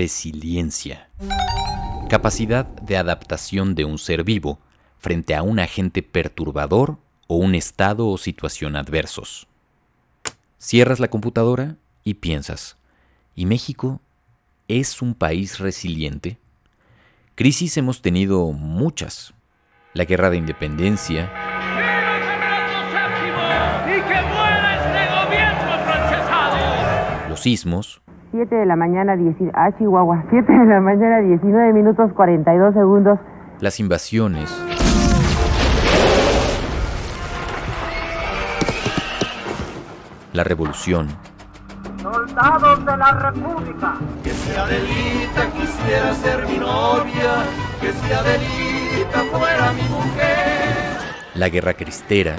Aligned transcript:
Resiliencia. 0.00 1.10
Capacidad 2.08 2.64
de 2.64 2.96
adaptación 2.96 3.74
de 3.74 3.84
un 3.84 3.98
ser 3.98 4.24
vivo 4.24 4.58
frente 4.98 5.34
a 5.34 5.42
un 5.42 5.58
agente 5.58 6.02
perturbador 6.02 6.96
o 7.26 7.36
un 7.36 7.54
estado 7.54 8.08
o 8.08 8.16
situación 8.16 8.76
adversos. 8.76 9.46
Cierras 10.56 11.00
la 11.00 11.08
computadora 11.08 11.76
y 12.02 12.14
piensas, 12.14 12.78
¿y 13.36 13.44
México 13.44 14.00
es 14.68 15.02
un 15.02 15.12
país 15.12 15.58
resiliente? 15.58 16.38
Crisis 17.34 17.76
hemos 17.76 18.00
tenido 18.00 18.50
muchas. 18.52 19.34
La 19.92 20.06
guerra 20.06 20.30
de 20.30 20.38
independencia, 20.38 21.30
los 27.28 27.40
sismos, 27.40 28.00
7 28.32 28.54
de 28.54 28.66
la 28.66 28.76
mañana, 28.76 29.16
10, 29.16 29.36
ah, 29.54 29.70
Chihuahua, 29.78 30.24
7 30.30 30.52
de 30.52 30.64
la 30.66 30.80
mañana, 30.80 31.18
19 31.18 31.72
minutos 31.72 32.12
42 32.14 32.74
segundos. 32.74 33.18
las 33.60 33.80
invasiones, 33.80 34.50
la 40.32 40.44
revolución, 40.44 41.08
soldados 42.02 42.84
de 42.84 42.96
la 42.96 43.12
República. 43.12 43.94
Que 44.22 44.30
si 44.30 44.56
Adelita 44.56 45.50
quisiera 45.52 46.14
ser 46.14 46.46
mi 46.46 46.58
novia, 46.58 47.44
que 47.80 47.92
si 47.92 48.12
Adelita 48.12 49.18
fuera 49.36 49.72
mi 49.72 49.82
mujer. 49.82 50.98
la 51.34 51.48
guerra 51.48 51.74
cristera, 51.74 52.36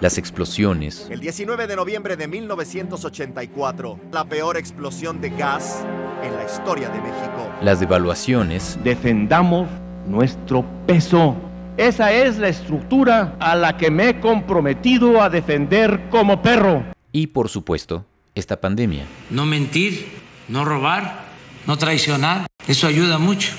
las 0.00 0.16
explosiones, 0.18 1.06
El 1.10 1.20
19 1.20 1.66
de 1.66 1.76
noviembre 1.76 2.16
de 2.16 2.26
1984, 2.26 4.00
la 4.12 4.24
peor 4.24 4.56
explosión 4.56 5.20
de 5.20 5.30
gas 5.30 5.84
en 6.22 6.34
la 6.36 6.44
historia 6.44 6.88
de 6.88 7.00
México. 7.00 7.50
las 7.62 7.80
devaluaciones, 7.80 8.78
defendamos 8.82 9.68
nuestro 10.06 10.64
peso. 10.86 11.36
Esa 11.76 12.12
es 12.12 12.38
la 12.38 12.48
estructura 12.48 13.36
a 13.40 13.54
la 13.54 13.76
que 13.76 13.90
me 13.90 14.08
he 14.10 14.20
comprometido 14.20 15.22
a 15.22 15.30
defender 15.30 16.08
como 16.10 16.42
perro. 16.42 16.84
y 17.12 17.26
por 17.28 17.48
supuesto, 17.48 18.06
esta 18.34 18.60
pandemia. 18.60 19.04
no 19.30 19.44
mentir, 19.46 20.06
no 20.48 20.64
robar, 20.64 21.24
no 21.66 21.76
traicionar. 21.76 22.46
Eso 22.66 22.86
ayuda 22.86 23.18
mucho 23.18 23.52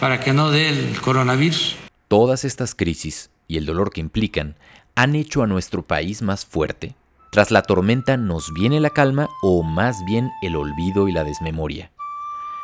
para 0.00 0.20
que 0.20 0.32
no 0.32 0.50
dé 0.50 0.68
el 0.70 1.00
coronavirus. 1.00 1.76
Todas 2.08 2.44
estas 2.44 2.74
crisis 2.74 3.30
y 3.48 3.56
el 3.58 3.66
dolor 3.66 3.90
que 3.92 4.00
implican 4.00 4.56
han 4.96 5.16
hecho 5.16 5.42
a 5.42 5.46
nuestro 5.46 5.82
país 5.82 6.22
más 6.22 6.44
fuerte. 6.46 6.94
Tras 7.30 7.50
la 7.50 7.62
tormenta 7.62 8.16
nos 8.16 8.52
viene 8.52 8.78
la 8.78 8.90
calma 8.90 9.28
o 9.42 9.62
más 9.62 10.04
bien 10.04 10.30
el 10.42 10.54
olvido 10.54 11.08
y 11.08 11.12
la 11.12 11.24
desmemoria. 11.24 11.90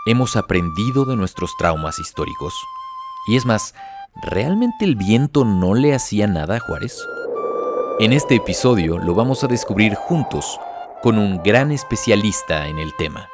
Hemos 0.06 0.37
aprendido 0.37 1.05
de 1.05 1.17
nuestros 1.17 1.56
traumas 1.59 1.98
históricos. 1.98 2.55
Y 3.27 3.37
es 3.37 3.45
más, 3.45 3.75
¿realmente 4.22 4.84
el 4.84 4.95
viento 4.95 5.45
no 5.45 5.75
le 5.75 5.92
hacía 5.92 6.27
nada 6.27 6.56
a 6.56 6.61
Juárez? 6.61 7.05
En 7.98 8.12
este 8.12 8.37
episodio 8.37 8.98
lo 8.98 9.15
vamos 9.15 9.44
a 9.44 9.48
descubrir 9.48 9.94
juntos 9.94 10.59
con 11.03 11.19
un 11.19 11.42
gran 11.42 11.72
especialista 11.72 12.69
en 12.69 12.78
el 12.78 12.94
tema. 12.97 13.28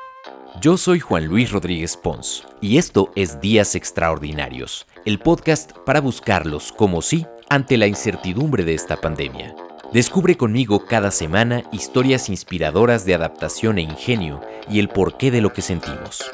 Yo 0.60 0.78
soy 0.78 1.00
Juan 1.00 1.26
Luis 1.26 1.52
Rodríguez 1.52 1.98
Pons 1.98 2.46
y 2.62 2.78
esto 2.78 3.12
es 3.14 3.40
Días 3.40 3.74
Extraordinarios, 3.74 4.86
el 5.04 5.18
podcast 5.18 5.72
para 5.84 6.00
buscarlos 6.00 6.72
como 6.72 7.02
sí 7.02 7.26
ante 7.48 7.76
la 7.76 7.86
incertidumbre 7.86 8.64
de 8.64 8.74
esta 8.74 8.96
pandemia. 8.96 9.54
Descubre 9.92 10.36
conmigo 10.36 10.84
cada 10.84 11.10
semana 11.10 11.62
historias 11.72 12.28
inspiradoras 12.28 13.04
de 13.04 13.14
adaptación 13.14 13.78
e 13.78 13.82
ingenio 13.82 14.40
y 14.68 14.80
el 14.80 14.88
porqué 14.88 15.30
de 15.30 15.40
lo 15.40 15.52
que 15.52 15.62
sentimos. 15.62 16.24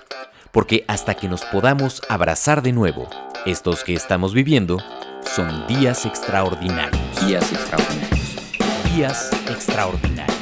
Porque 0.51 0.85
hasta 0.89 1.15
que 1.15 1.29
nos 1.29 1.45
podamos 1.45 2.03
abrazar 2.09 2.63
de 2.63 2.73
nuevo, 2.73 3.09
estos 3.47 3.85
que 3.85 3.95
estamos 3.95 4.35
viviendo 4.35 4.79
son 5.35 5.67
días 5.67 6.07
extraordinarios. 6.07 7.27
Días 7.27 7.53
extraordinarios. 7.53 8.95
Días 8.95 9.31
extraordinarios. 9.49 10.42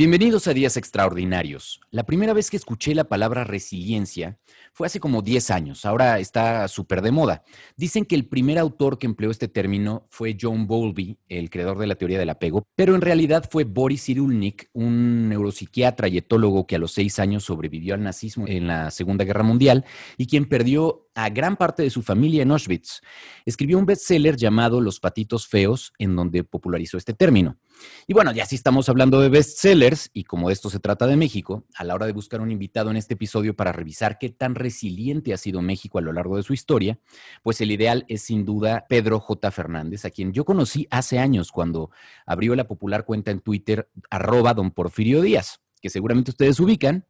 Bienvenidos 0.00 0.48
a 0.48 0.54
Días 0.54 0.78
Extraordinarios. 0.78 1.78
La 1.90 2.04
primera 2.04 2.32
vez 2.32 2.48
que 2.48 2.56
escuché 2.56 2.94
la 2.94 3.04
palabra 3.04 3.44
resiliencia 3.44 4.38
fue 4.72 4.86
hace 4.86 4.98
como 4.98 5.20
10 5.20 5.50
años, 5.50 5.84
ahora 5.84 6.18
está 6.20 6.66
súper 6.68 7.02
de 7.02 7.10
moda. 7.10 7.44
Dicen 7.76 8.06
que 8.06 8.14
el 8.14 8.26
primer 8.26 8.58
autor 8.58 8.96
que 8.96 9.04
empleó 9.04 9.30
este 9.30 9.46
término 9.46 10.06
fue 10.08 10.38
John 10.40 10.66
Bowlby, 10.66 11.18
el 11.28 11.50
creador 11.50 11.76
de 11.76 11.86
la 11.86 11.96
teoría 11.96 12.18
del 12.18 12.30
apego, 12.30 12.62
pero 12.74 12.94
en 12.94 13.02
realidad 13.02 13.46
fue 13.50 13.64
Boris 13.64 14.06
Cyrulnik, 14.06 14.70
un 14.72 15.28
neuropsiquiatra 15.28 16.08
y 16.08 16.16
etólogo 16.16 16.66
que 16.66 16.76
a 16.76 16.78
los 16.78 16.92
6 16.92 17.18
años 17.18 17.44
sobrevivió 17.44 17.92
al 17.92 18.02
nazismo 18.02 18.46
en 18.48 18.68
la 18.68 18.90
Segunda 18.90 19.26
Guerra 19.26 19.42
Mundial 19.42 19.84
y 20.16 20.28
quien 20.28 20.46
perdió 20.46 21.09
a 21.14 21.28
gran 21.30 21.56
parte 21.56 21.82
de 21.82 21.90
su 21.90 22.02
familia 22.02 22.42
en 22.42 22.50
Auschwitz. 22.50 23.00
Escribió 23.44 23.78
un 23.78 23.86
bestseller 23.86 24.36
llamado 24.36 24.80
Los 24.80 25.00
patitos 25.00 25.46
feos, 25.46 25.92
en 25.98 26.16
donde 26.16 26.44
popularizó 26.44 26.96
este 26.96 27.14
término. 27.14 27.58
Y 28.06 28.14
bueno, 28.14 28.32
ya 28.32 28.44
si 28.46 28.56
estamos 28.56 28.88
hablando 28.88 29.20
de 29.20 29.28
bestsellers, 29.28 30.10
y 30.12 30.24
como 30.24 30.50
esto 30.50 30.70
se 30.70 30.80
trata 30.80 31.06
de 31.06 31.16
México, 31.16 31.64
a 31.74 31.84
la 31.84 31.94
hora 31.94 32.06
de 32.06 32.12
buscar 32.12 32.40
un 32.40 32.50
invitado 32.50 32.90
en 32.90 32.96
este 32.96 33.14
episodio 33.14 33.56
para 33.56 33.72
revisar 33.72 34.18
qué 34.18 34.28
tan 34.28 34.54
resiliente 34.54 35.32
ha 35.32 35.36
sido 35.36 35.62
México 35.62 35.98
a 35.98 36.02
lo 36.02 36.12
largo 36.12 36.36
de 36.36 36.42
su 36.42 36.52
historia, 36.52 36.98
pues 37.42 37.60
el 37.60 37.70
ideal 37.70 38.04
es 38.08 38.22
sin 38.22 38.44
duda 38.44 38.86
Pedro 38.88 39.20
J. 39.20 39.50
Fernández, 39.50 40.04
a 40.04 40.10
quien 40.10 40.32
yo 40.32 40.44
conocí 40.44 40.86
hace 40.90 41.18
años 41.18 41.52
cuando 41.52 41.90
abrió 42.26 42.54
la 42.54 42.66
popular 42.66 43.04
cuenta 43.04 43.30
en 43.30 43.40
Twitter, 43.40 43.88
arroba 44.10 44.54
don 44.54 44.70
Porfirio 44.70 45.22
Díaz, 45.22 45.60
que 45.80 45.90
seguramente 45.90 46.30
ustedes 46.30 46.60
ubican. 46.60 47.06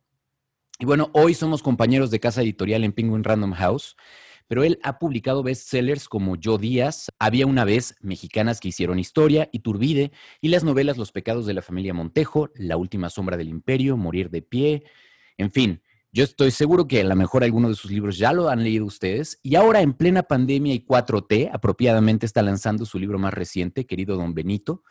Y 0.80 0.86
bueno, 0.86 1.10
hoy 1.12 1.34
somos 1.34 1.62
compañeros 1.62 2.10
de 2.10 2.18
casa 2.18 2.42
editorial 2.42 2.82
en 2.82 2.92
Penguin 2.92 3.22
Random 3.22 3.52
House 3.52 3.96
pero 4.50 4.64
él 4.64 4.80
ha 4.82 4.98
publicado 4.98 5.44
bestsellers 5.44 6.08
como 6.08 6.34
Yo 6.34 6.58
Díaz, 6.58 7.12
Había 7.20 7.46
una 7.46 7.64
vez, 7.64 7.94
Mexicanas 8.00 8.58
que 8.58 8.66
hicieron 8.66 8.98
historia, 8.98 9.48
Iturbide, 9.52 10.10
y 10.40 10.48
las 10.48 10.64
novelas 10.64 10.98
Los 10.98 11.12
pecados 11.12 11.46
de 11.46 11.54
la 11.54 11.62
familia 11.62 11.94
Montejo, 11.94 12.50
La 12.56 12.76
última 12.76 13.10
sombra 13.10 13.36
del 13.36 13.48
imperio, 13.48 13.96
Morir 13.96 14.28
de 14.28 14.42
pie, 14.42 14.82
en 15.38 15.52
fin. 15.52 15.82
Yo 16.10 16.24
estoy 16.24 16.50
seguro 16.50 16.88
que 16.88 17.00
a 17.00 17.04
lo 17.04 17.14
mejor 17.14 17.44
alguno 17.44 17.68
de 17.68 17.76
sus 17.76 17.92
libros 17.92 18.18
ya 18.18 18.32
lo 18.32 18.48
han 18.48 18.64
leído 18.64 18.86
ustedes. 18.86 19.38
Y 19.44 19.54
ahora, 19.54 19.82
en 19.82 19.92
plena 19.92 20.24
pandemia 20.24 20.74
y 20.74 20.84
4T, 20.84 21.50
apropiadamente 21.52 22.26
está 22.26 22.42
lanzando 22.42 22.84
su 22.86 22.98
libro 22.98 23.20
más 23.20 23.32
reciente, 23.32 23.86
querido 23.86 24.16
Don 24.16 24.34
Benito, 24.34 24.82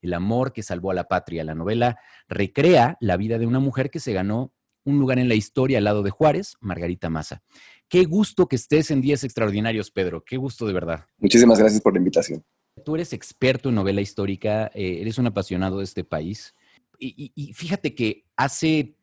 El 0.00 0.14
amor 0.14 0.52
que 0.52 0.62
salvó 0.62 0.92
a 0.92 0.94
la 0.94 1.08
patria. 1.08 1.42
La 1.42 1.56
novela 1.56 1.98
recrea 2.28 2.96
la 3.00 3.16
vida 3.16 3.36
de 3.40 3.48
una 3.48 3.58
mujer 3.58 3.90
que 3.90 3.98
se 3.98 4.12
ganó 4.12 4.54
un 4.88 4.98
lugar 4.98 5.18
en 5.18 5.28
la 5.28 5.34
historia 5.34 5.78
al 5.78 5.84
lado 5.84 6.02
de 6.02 6.10
Juárez, 6.10 6.56
Margarita 6.60 7.10
Maza. 7.10 7.42
Qué 7.88 8.04
gusto 8.04 8.48
que 8.48 8.56
estés 8.56 8.90
en 8.90 9.02
Días 9.02 9.22
Extraordinarios, 9.22 9.90
Pedro. 9.90 10.24
Qué 10.24 10.38
gusto 10.38 10.66
de 10.66 10.72
verdad. 10.72 11.06
Muchísimas 11.18 11.58
gracias 11.58 11.82
por 11.82 11.92
la 11.92 11.98
invitación. 11.98 12.42
Tú 12.84 12.94
eres 12.94 13.12
experto 13.12 13.68
en 13.68 13.74
novela 13.74 14.00
histórica, 14.00 14.70
eh, 14.74 14.98
eres 15.00 15.18
un 15.18 15.26
apasionado 15.26 15.78
de 15.78 15.84
este 15.84 16.04
país. 16.04 16.54
Y, 16.98 17.08
y, 17.16 17.32
y, 17.34 17.52
fíjate 17.52 17.94
que 17.94 18.24
hace, 18.36 18.96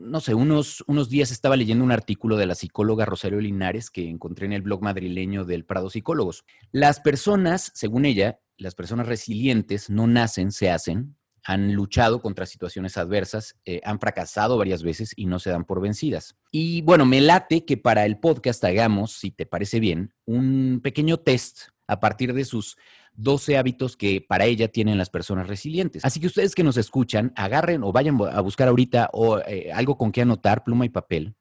no 0.00 0.20
sé, 0.20 0.34
unos, 0.34 0.84
unos 0.86 1.10
días 1.10 1.30
estaba 1.30 1.56
leyendo 1.56 1.84
un 1.84 1.92
artículo 1.92 2.36
de 2.36 2.46
la 2.46 2.54
psicóloga 2.54 3.04
Rosario 3.04 3.40
Linares 3.40 3.90
que 3.90 4.08
encontré 4.08 4.46
en 4.46 4.52
el 4.52 4.62
blog 4.62 4.82
madrileño 4.82 5.44
del 5.44 5.64
Prado 5.64 5.90
Psicólogos. 5.90 6.44
Las 6.70 7.00
personas, 7.00 7.72
según 7.74 8.04
ella, 8.04 8.40
las 8.56 8.74
personas 8.74 9.08
resilientes 9.08 9.90
no 9.90 10.06
nacen, 10.06 10.52
se 10.52 10.70
hacen, 10.70 11.16
han 11.44 11.74
luchado 11.74 12.22
contra 12.22 12.46
situaciones 12.46 12.96
adversas, 12.96 13.56
eh, 13.66 13.80
han 13.84 14.00
fracasado 14.00 14.56
varias 14.56 14.82
veces 14.82 15.12
y 15.14 15.26
no 15.26 15.38
se 15.38 15.50
dan 15.50 15.64
por 15.64 15.80
vencidas. 15.80 16.36
Y 16.50 16.80
bueno, 16.82 17.04
me 17.04 17.20
late 17.20 17.66
que 17.66 17.76
para 17.76 18.06
el 18.06 18.18
podcast 18.18 18.64
hagamos, 18.64 19.12
si 19.12 19.30
te 19.30 19.44
parece 19.44 19.78
bien, 19.78 20.14
un 20.24 20.80
pequeño 20.82 21.18
test 21.18 21.68
a 21.86 22.00
partir 22.00 22.32
de 22.32 22.46
sus 22.46 22.76
12 23.16 23.58
hábitos 23.58 23.96
que 23.96 24.24
para 24.26 24.46
ella 24.46 24.68
tienen 24.68 24.96
las 24.96 25.10
personas 25.10 25.46
resilientes. 25.46 26.04
Así 26.04 26.18
que 26.18 26.26
ustedes 26.26 26.54
que 26.54 26.64
nos 26.64 26.78
escuchan, 26.78 27.32
agarren 27.36 27.84
o 27.84 27.92
vayan 27.92 28.18
a 28.32 28.40
buscar 28.40 28.68
ahorita 28.68 29.10
o, 29.12 29.38
eh, 29.40 29.70
algo 29.72 29.98
con 29.98 30.12
que 30.12 30.22
anotar, 30.22 30.64
pluma 30.64 30.86
y 30.86 30.88
papel. 30.88 31.34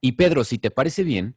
Y 0.00 0.12
Pedro, 0.12 0.44
si 0.44 0.58
te 0.58 0.70
parece 0.70 1.02
bien, 1.02 1.36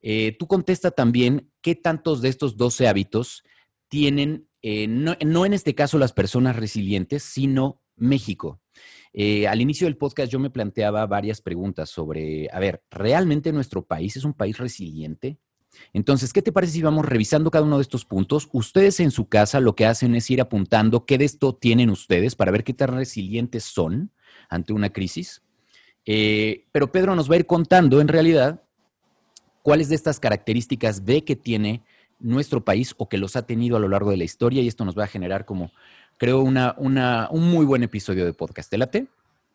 eh, 0.00 0.36
tú 0.38 0.46
contesta 0.46 0.92
también 0.92 1.50
qué 1.60 1.74
tantos 1.74 2.22
de 2.22 2.28
estos 2.28 2.56
12 2.56 2.86
hábitos 2.86 3.42
tienen 3.88 4.45
eh, 4.62 4.86
no, 4.88 5.14
en 5.46 5.52
este 5.52 5.74
caso 5.74 5.98
las 5.98 6.12
personas 6.12 6.56
resilientes, 6.56 7.22
sino 7.22 7.82
México. 7.96 8.60
Eh, 9.12 9.48
al 9.48 9.60
inicio 9.60 9.86
del 9.86 9.96
podcast 9.96 10.30
yo 10.30 10.38
me 10.38 10.50
planteaba 10.50 11.06
varias 11.06 11.40
preguntas 11.40 11.88
sobre, 11.88 12.48
a 12.52 12.58
ver, 12.58 12.82
¿realmente 12.90 13.52
nuestro 13.52 13.86
país 13.86 14.16
es 14.16 14.24
un 14.24 14.34
país 14.34 14.58
resiliente? 14.58 15.38
Entonces, 15.92 16.32
¿qué 16.32 16.42
te 16.42 16.52
parece 16.52 16.74
si 16.74 16.82
vamos 16.82 17.04
revisando 17.04 17.50
cada 17.50 17.64
uno 17.64 17.76
de 17.76 17.82
estos 17.82 18.04
puntos? 18.04 18.48
Ustedes 18.52 19.00
en 19.00 19.10
su 19.10 19.28
casa 19.28 19.60
lo 19.60 19.74
que 19.74 19.86
hacen 19.86 20.14
es 20.14 20.30
ir 20.30 20.40
apuntando 20.40 21.06
qué 21.06 21.18
de 21.18 21.24
esto 21.24 21.54
tienen 21.54 21.90
ustedes 21.90 22.34
para 22.34 22.50
ver 22.50 22.64
qué 22.64 22.74
tan 22.74 22.94
resilientes 22.94 23.64
son 23.64 24.12
ante 24.48 24.72
una 24.72 24.90
crisis. 24.90 25.42
Eh, 26.04 26.66
pero 26.72 26.92
Pedro 26.92 27.14
nos 27.16 27.30
va 27.30 27.34
a 27.34 27.38
ir 27.38 27.46
contando 27.46 28.00
en 28.00 28.08
realidad 28.08 28.62
cuáles 29.62 29.88
de 29.88 29.96
estas 29.96 30.20
características 30.20 31.04
ve 31.04 31.24
que 31.24 31.34
tiene 31.34 31.82
nuestro 32.18 32.64
país 32.64 32.94
o 32.98 33.08
que 33.08 33.18
los 33.18 33.36
ha 33.36 33.46
tenido 33.46 33.76
a 33.76 33.80
lo 33.80 33.88
largo 33.88 34.10
de 34.10 34.16
la 34.16 34.24
historia 34.24 34.62
y 34.62 34.68
esto 34.68 34.84
nos 34.84 34.98
va 34.98 35.04
a 35.04 35.08
generar 35.08 35.44
como, 35.44 35.70
creo, 36.16 36.40
una, 36.40 36.74
una, 36.78 37.28
un 37.30 37.50
muy 37.50 37.64
buen 37.64 37.82
episodio 37.82 38.24
de 38.24 38.32
podcast. 38.32 38.70
¿Te 38.70 38.78
late? 38.78 39.06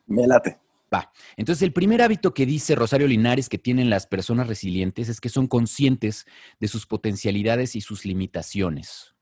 Me 0.08 0.28
late. 0.28 0.60
Va. 0.94 1.12
Entonces, 1.38 1.62
el 1.62 1.72
primer 1.72 2.02
hábito 2.02 2.34
que 2.34 2.46
dice 2.46 2.76
Rosario 2.76 3.08
Linares 3.08 3.48
que 3.48 3.58
tienen 3.58 3.90
las 3.90 4.08
personas 4.08 4.48
resilientes 4.48 5.08
es 5.08 5.22
que 5.22 5.30
son 5.30 5.48
conscientes 5.48 6.26
de 6.60 6.68
sus 6.68 6.86
potencialidades 6.86 7.76
y 7.76 7.82
sus 7.82 8.06
limitaciones. 8.06 9.16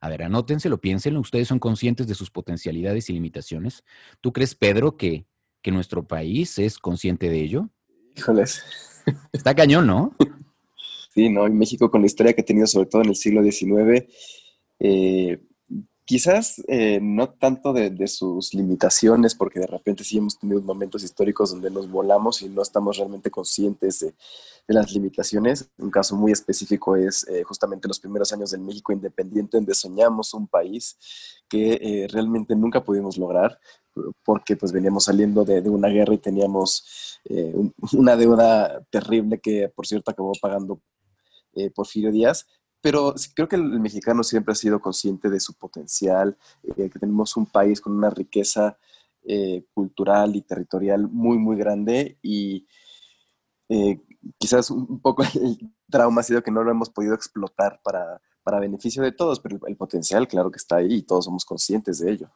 A 0.00 0.08
ver, 0.08 0.24
anótenselo, 0.24 0.80
piénsenlo. 0.80 1.20
Ustedes 1.20 1.48
son 1.48 1.60
conscientes 1.60 2.08
de 2.08 2.14
sus 2.14 2.30
potencialidades 2.30 3.08
y 3.08 3.12
limitaciones. 3.12 3.84
¿Tú 4.20 4.32
crees, 4.32 4.54
Pedro, 4.54 4.96
que, 4.96 5.24
que 5.62 5.70
nuestro 5.70 6.06
país 6.06 6.58
es 6.58 6.78
consciente 6.78 7.30
de 7.30 7.40
ello? 7.40 7.70
Híjoles. 8.16 8.64
Está 9.32 9.54
cañón, 9.54 9.86
¿no? 9.86 10.16
Sí, 11.14 11.28
¿no? 11.28 11.46
En 11.46 11.56
México, 11.56 11.90
con 11.90 12.00
la 12.00 12.08
historia 12.08 12.32
que 12.32 12.40
ha 12.42 12.44
tenido, 12.44 12.66
sobre 12.66 12.88
todo 12.88 13.02
en 13.02 13.10
el 13.10 13.14
siglo 13.14 13.42
XIX, 13.44 14.04
eh, 14.80 15.40
quizás 16.04 16.60
eh, 16.66 16.98
no 17.00 17.30
tanto 17.30 17.72
de, 17.72 18.08
sus 18.08 18.52
limitaciones, 18.52 19.36
porque 19.36 19.60
de 19.60 19.68
repente 19.68 20.02
sí 20.02 20.18
hemos 20.18 20.36
tenido 20.38 20.60
momentos 20.60 21.04
históricos 21.04 21.52
donde 21.52 21.70
nos 21.70 21.88
volamos 21.88 22.42
y 22.42 22.48
no 22.48 22.62
estamos 22.62 22.96
realmente 22.96 23.30
conscientes 23.30 24.00
de, 24.00 24.14
las 24.66 24.90
limitaciones. 24.92 25.70
Un 25.78 25.90
caso 25.90 26.16
muy 26.16 26.32
específico 26.32 26.96
es 26.96 27.28
eh, 27.28 27.44
justamente 27.44 27.86
los 27.86 28.00
primeros 28.00 28.32
años 28.32 28.50
del 28.50 28.62
México 28.62 28.92
independiente, 28.92 29.56
donde 29.56 29.74
soñamos 29.74 30.34
un 30.34 30.48
país 30.48 30.96
que 31.48 32.08
realmente 32.10 32.56
nunca 32.56 32.82
pudimos 32.82 33.18
lograr, 33.18 33.58
porque 34.24 34.56
pues 34.56 34.72
veníamos 34.72 35.04
saliendo 35.04 35.44
de, 35.44 35.62
de 35.62 35.68
una 35.70 35.88
guerra 35.88 36.14
y 36.14 36.18
teníamos 36.18 37.20
una 37.92 38.16
deuda 38.16 38.82
terrible 38.90 39.38
que, 39.38 39.68
por 39.68 39.86
cierto, 39.86 40.10
acabó 40.10 40.32
pagando 40.40 40.80
eh, 41.56 41.70
Porfirio 41.70 42.12
Díaz, 42.12 42.46
pero 42.80 43.14
creo 43.34 43.48
que 43.48 43.56
el, 43.56 43.80
mexicano 43.80 44.22
siempre 44.22 44.52
ha 44.52 44.56
sido 44.56 44.80
consciente 44.80 45.30
de 45.30 45.40
su 45.40 45.54
potencial, 45.54 46.36
eh, 46.62 46.90
que 46.90 46.98
tenemos 46.98 47.36
un 47.36 47.46
país 47.46 47.80
con 47.80 47.94
una 47.94 48.10
riqueza 48.10 48.78
eh, 49.22 49.64
cultural 49.72 50.36
y 50.36 50.42
territorial 50.42 51.08
muy, 51.08 51.38
muy 51.38 51.56
grande 51.56 52.18
y 52.22 52.66
quizás 54.38 54.70
un 54.70 55.00
poco 55.00 55.22
el 55.34 55.58
trauma 55.90 56.20
ha 56.20 56.24
sido 56.24 56.42
que 56.42 56.50
no 56.50 56.62
lo 56.62 56.70
hemos 56.70 56.90
podido 56.90 57.14
explotar 57.14 57.80
para, 57.82 58.20
para 58.44 58.60
beneficio 58.60 59.02
de 59.02 59.12
todos, 59.12 59.40
pero 59.40 59.58
el, 59.66 59.76
potencial 59.76 60.28
claro 60.28 60.50
que 60.50 60.58
está 60.58 60.76
ahí 60.76 60.96
y 60.96 61.02
todos 61.02 61.24
somos 61.24 61.44
conscientes 61.44 61.98
de 61.98 62.12
ello. 62.12 62.30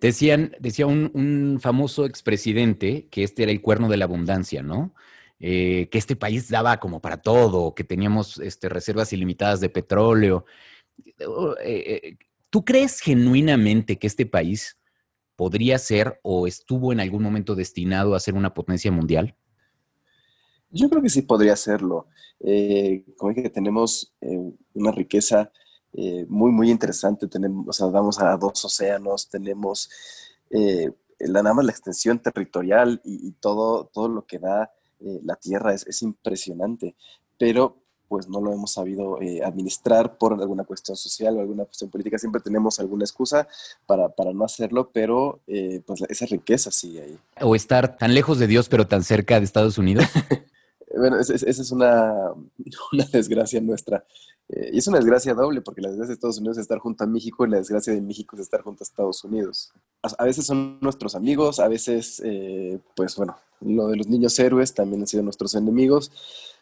Decían, 0.00 0.52
decía 0.60 0.86
un, 0.86 1.10
un 1.14 1.58
famoso 1.60 2.04
expresidente 2.04 3.08
que 3.08 3.22
este 3.22 3.44
era 3.44 3.52
el 3.52 3.62
cuerno 3.62 3.88
de 3.88 3.96
la 3.96 4.04
abundancia, 4.04 4.62
¿no? 4.62 4.92
Eh, 5.38 5.88
que 5.90 5.98
este 5.98 6.16
país 6.16 6.48
daba 6.48 6.80
como 6.80 7.00
para 7.00 7.18
todo, 7.18 7.74
que 7.74 7.84
teníamos 7.84 8.38
este, 8.38 8.70
reservas 8.70 9.12
ilimitadas 9.12 9.60
de 9.60 9.68
petróleo. 9.68 10.46
Eh, 11.18 11.20
eh, 11.62 12.16
¿Tú 12.48 12.64
crees 12.64 13.00
genuinamente 13.00 13.98
que 13.98 14.06
este 14.06 14.24
país 14.24 14.78
podría 15.34 15.78
ser 15.78 16.18
o 16.22 16.46
estuvo 16.46 16.90
en 16.90 17.00
algún 17.00 17.22
momento 17.22 17.54
destinado 17.54 18.14
a 18.14 18.20
ser 18.20 18.32
una 18.32 18.54
potencia 18.54 18.90
mundial? 18.90 19.36
Yo 20.70 20.88
creo 20.88 21.02
que 21.02 21.10
sí 21.10 21.20
podría 21.20 21.54
serlo. 21.54 22.08
como 23.18 23.34
que 23.34 23.50
tenemos 23.50 24.14
una 24.72 24.90
riqueza 24.90 25.52
muy, 26.28 26.50
muy 26.50 26.70
interesante. 26.70 27.28
Tenemos, 27.28 27.68
o 27.68 27.72
sea, 27.74 27.88
damos 27.88 28.18
a 28.20 28.34
dos 28.38 28.64
océanos, 28.64 29.28
tenemos 29.28 29.90
la, 30.50 31.42
nada 31.42 31.54
más 31.54 31.64
la 31.66 31.72
extensión 31.72 32.18
territorial 32.20 33.02
y, 33.04 33.28
y, 33.28 33.32
todo, 33.32 33.90
todo 33.92 34.08
lo 34.08 34.26
que 34.26 34.38
da 34.38 34.70
eh, 35.00 35.20
la 35.24 35.36
tierra 35.36 35.74
es, 35.74 36.02
impresionante, 36.02 36.94
pero 37.38 37.82
pues 38.08 38.28
no 38.28 38.40
lo 38.40 38.52
hemos 38.52 38.72
sabido 38.72 39.20
eh, 39.20 39.42
administrar 39.44 40.16
por 40.16 40.32
alguna 40.32 40.64
cuestión 40.64 40.96
social 40.96 41.36
o 41.36 41.40
alguna 41.40 41.64
cuestión 41.64 41.90
política. 41.90 42.18
Siempre 42.18 42.40
tenemos 42.40 42.78
alguna 42.78 43.04
excusa 43.04 43.48
para, 43.84 44.08
no 44.32 44.44
hacerlo, 44.44 44.90
pero 44.92 45.40
eh, 45.48 45.82
pues 45.84 46.02
esa 46.08 46.26
riqueza 46.26 46.70
sigue 46.70 47.02
ahí. 47.02 47.18
O 47.40 47.56
estar 47.56 47.96
tan 47.96 48.14
lejos 48.14 48.38
de 48.38 48.46
Dios, 48.46 48.68
pero 48.68 48.86
tan 48.86 49.02
cerca 49.02 49.40
de 49.40 49.44
Estados 49.44 49.76
Unidos. 49.76 50.06
bueno, 50.96 51.18
esa 51.18 51.34
es 51.34 51.72
una, 51.72 52.32
una 52.92 53.04
desgracia 53.12 53.60
nuestra. 53.60 54.04
Eh, 54.48 54.70
y 54.74 54.78
es 54.78 54.86
una 54.86 54.98
desgracia 54.98 55.34
doble, 55.34 55.60
porque 55.60 55.80
la 55.80 55.88
desgracia 55.88 56.10
de 56.10 56.14
Estados 56.14 56.38
Unidos 56.38 56.58
es 56.58 56.62
estar 56.62 56.78
junto 56.78 57.04
a 57.04 57.06
México 57.06 57.44
y 57.44 57.50
la 57.50 57.56
desgracia 57.56 57.92
de 57.92 58.00
México 58.00 58.36
es 58.36 58.42
estar 58.42 58.62
junto 58.62 58.82
a 58.82 58.84
Estados 58.84 59.24
Unidos. 59.24 59.72
A, 60.02 60.24
veces 60.24 60.46
son 60.46 60.78
nuestros 60.80 61.14
amigos, 61.16 61.58
a 61.58 61.68
veces, 61.68 62.22
eh, 62.24 62.78
pues 62.94 63.16
bueno, 63.16 63.36
lo 63.60 63.88
de 63.88 63.96
los 63.96 64.06
niños 64.06 64.38
héroes 64.38 64.72
también 64.72 65.02
han 65.02 65.08
sido 65.08 65.22
nuestros 65.24 65.54
enemigos, 65.54 66.12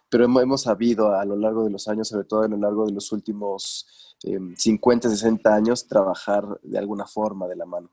pero 0.08 0.24
hemos, 0.24 0.62
sabido 0.62 1.14
a 1.14 1.24
lo 1.24 1.36
largo 1.36 1.64
de 1.64 1.70
los 1.70 1.88
años, 1.88 2.08
sobre 2.08 2.24
todo 2.24 2.42
a 2.42 2.48
lo 2.48 2.56
largo 2.56 2.86
de 2.86 2.92
los 2.92 3.12
últimos 3.12 4.16
50, 4.56 5.08
eh, 5.08 5.10
60 5.10 5.54
años, 5.54 5.86
trabajar 5.86 6.58
de 6.62 6.78
alguna 6.78 7.06
forma 7.06 7.46
de 7.48 7.56
la 7.56 7.66
mano. 7.66 7.90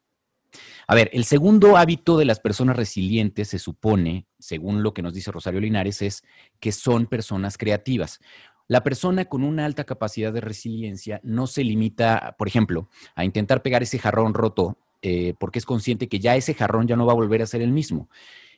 A 0.88 0.96
ver, 0.96 1.10
el 1.14 1.26
segundo 1.26 1.78
hábito 1.78 2.18
de 2.18 2.26
las 2.26 2.40
personas 2.40 2.76
resilientes 2.76 3.50
se 3.50 3.60
supone, 3.60 4.26
según 4.40 4.84
lo 4.84 4.94
que 4.94 5.02
nos 5.02 5.14
dice 5.14 5.32
Rosario 5.32 5.60
Linares, 5.60 6.02
es 6.02 6.24
que 6.60 6.72
son 6.72 7.06
personas 7.06 7.58
creativas. 7.58 8.20
La 8.68 8.84
persona 8.84 9.26
con 9.26 9.44
una 9.44 9.66
alta 9.66 9.84
capacidad 9.84 10.32
de 10.32 10.42
resiliencia 10.42 11.20
no 11.24 11.48
se 11.48 11.64
limita, 11.64 12.36
por 12.38 12.48
ejemplo, 12.48 12.90
a 13.16 13.26
intentar 13.26 13.62
pegar 13.62 13.84
ese 13.84 14.00
jarrón 14.00 14.34
roto 14.34 14.78
eh, 15.02 15.34
porque 15.40 15.60
es 15.60 15.66
consciente 15.66 16.08
que 16.08 16.20
ya 16.20 16.36
ese 16.36 16.54
jarrón 16.54 16.88
ya 16.88 16.96
no 16.96 17.06
va 17.06 17.14
a 17.14 17.16
volver 17.16 17.42
a 17.42 17.48
ser 17.48 17.62
el 17.62 17.72
mismo. 17.72 18.10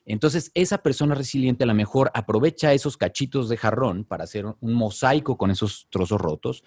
Entonces, 0.06 0.52
esa 0.54 0.80
persona 0.80 1.16
resiliente 1.16 1.64
a 1.64 1.68
lo 1.68 1.74
mejor 1.74 2.12
aprovecha 2.14 2.74
esos 2.74 2.98
cachitos 2.98 3.48
de 3.48 3.56
jarrón 3.56 4.04
para 4.04 4.26
hacer 4.26 4.46
un 4.46 4.74
mosaico 4.74 5.38
con 5.38 5.50
esos 5.50 5.88
trozos 5.90 6.20
rotos 6.20 6.64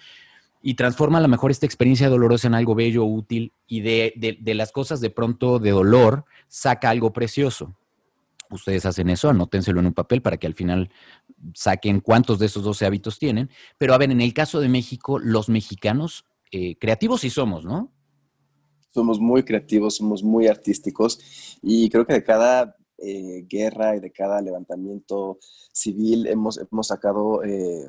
y 0.66 0.74
transforma 0.74 1.18
a 1.18 1.20
lo 1.20 1.28
mejor 1.28 1.52
esta 1.52 1.64
experiencia 1.64 2.08
dolorosa 2.08 2.48
en 2.48 2.54
algo 2.54 2.74
bello, 2.74 3.04
útil 3.04 3.52
y 3.68 3.82
de, 3.82 4.36
de 4.40 4.54
las 4.56 4.72
cosas 4.72 5.00
de 5.00 5.10
pronto 5.10 5.60
de 5.60 5.70
dolor 5.70 6.24
saca 6.48 6.90
algo 6.90 7.12
precioso. 7.12 7.76
Ustedes 8.50 8.84
hacen 8.84 9.08
eso, 9.08 9.28
anótenselo 9.28 9.78
en 9.78 9.86
un 9.86 9.94
papel 9.94 10.22
para 10.22 10.38
que 10.38 10.48
al 10.48 10.54
final 10.54 10.90
saquen 11.54 12.00
cuántos 12.00 12.40
de 12.40 12.46
esos 12.46 12.64
12 12.64 12.84
hábitos 12.84 13.20
tienen. 13.20 13.48
Pero 13.78 13.94
a 13.94 13.98
ver, 13.98 14.10
en 14.10 14.20
el 14.20 14.34
caso 14.34 14.58
de 14.58 14.68
México, 14.68 15.20
los 15.20 15.48
mexicanos 15.48 16.24
eh, 16.50 16.76
creativos 16.80 17.20
sí 17.20 17.30
somos, 17.30 17.64
¿no? 17.64 17.92
Somos 18.90 19.20
muy 19.20 19.44
creativos, 19.44 19.94
somos 19.94 20.24
muy 20.24 20.48
artísticos 20.48 21.58
y 21.62 21.88
creo 21.90 22.04
que 22.04 22.14
de 22.14 22.24
cada 22.24 22.74
eh, 22.98 23.46
guerra 23.48 23.94
y 23.94 24.00
de 24.00 24.10
cada 24.10 24.42
levantamiento 24.42 25.38
civil 25.70 26.26
hemos, 26.26 26.58
hemos 26.58 26.88
sacado, 26.88 27.44
eh, 27.44 27.88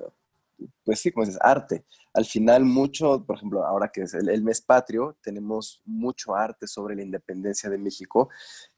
pues 0.84 1.00
sí, 1.00 1.12
como 1.12 1.26
dices, 1.26 1.40
arte. 1.42 1.86
Al 2.14 2.26
final 2.26 2.66
mucho, 2.66 3.24
por 3.26 3.38
ejemplo, 3.38 3.66
ahora 3.66 3.90
que 3.94 4.02
es 4.02 4.14
el, 4.14 4.42
mes 4.42 4.62
patrio, 4.62 5.18
tenemos 5.22 5.82
mucho 5.86 6.36
arte 6.36 6.68
sobre 6.68 6.96
la 6.96 7.04
independencia 7.04 7.70
de 7.70 7.78
México, 7.78 8.30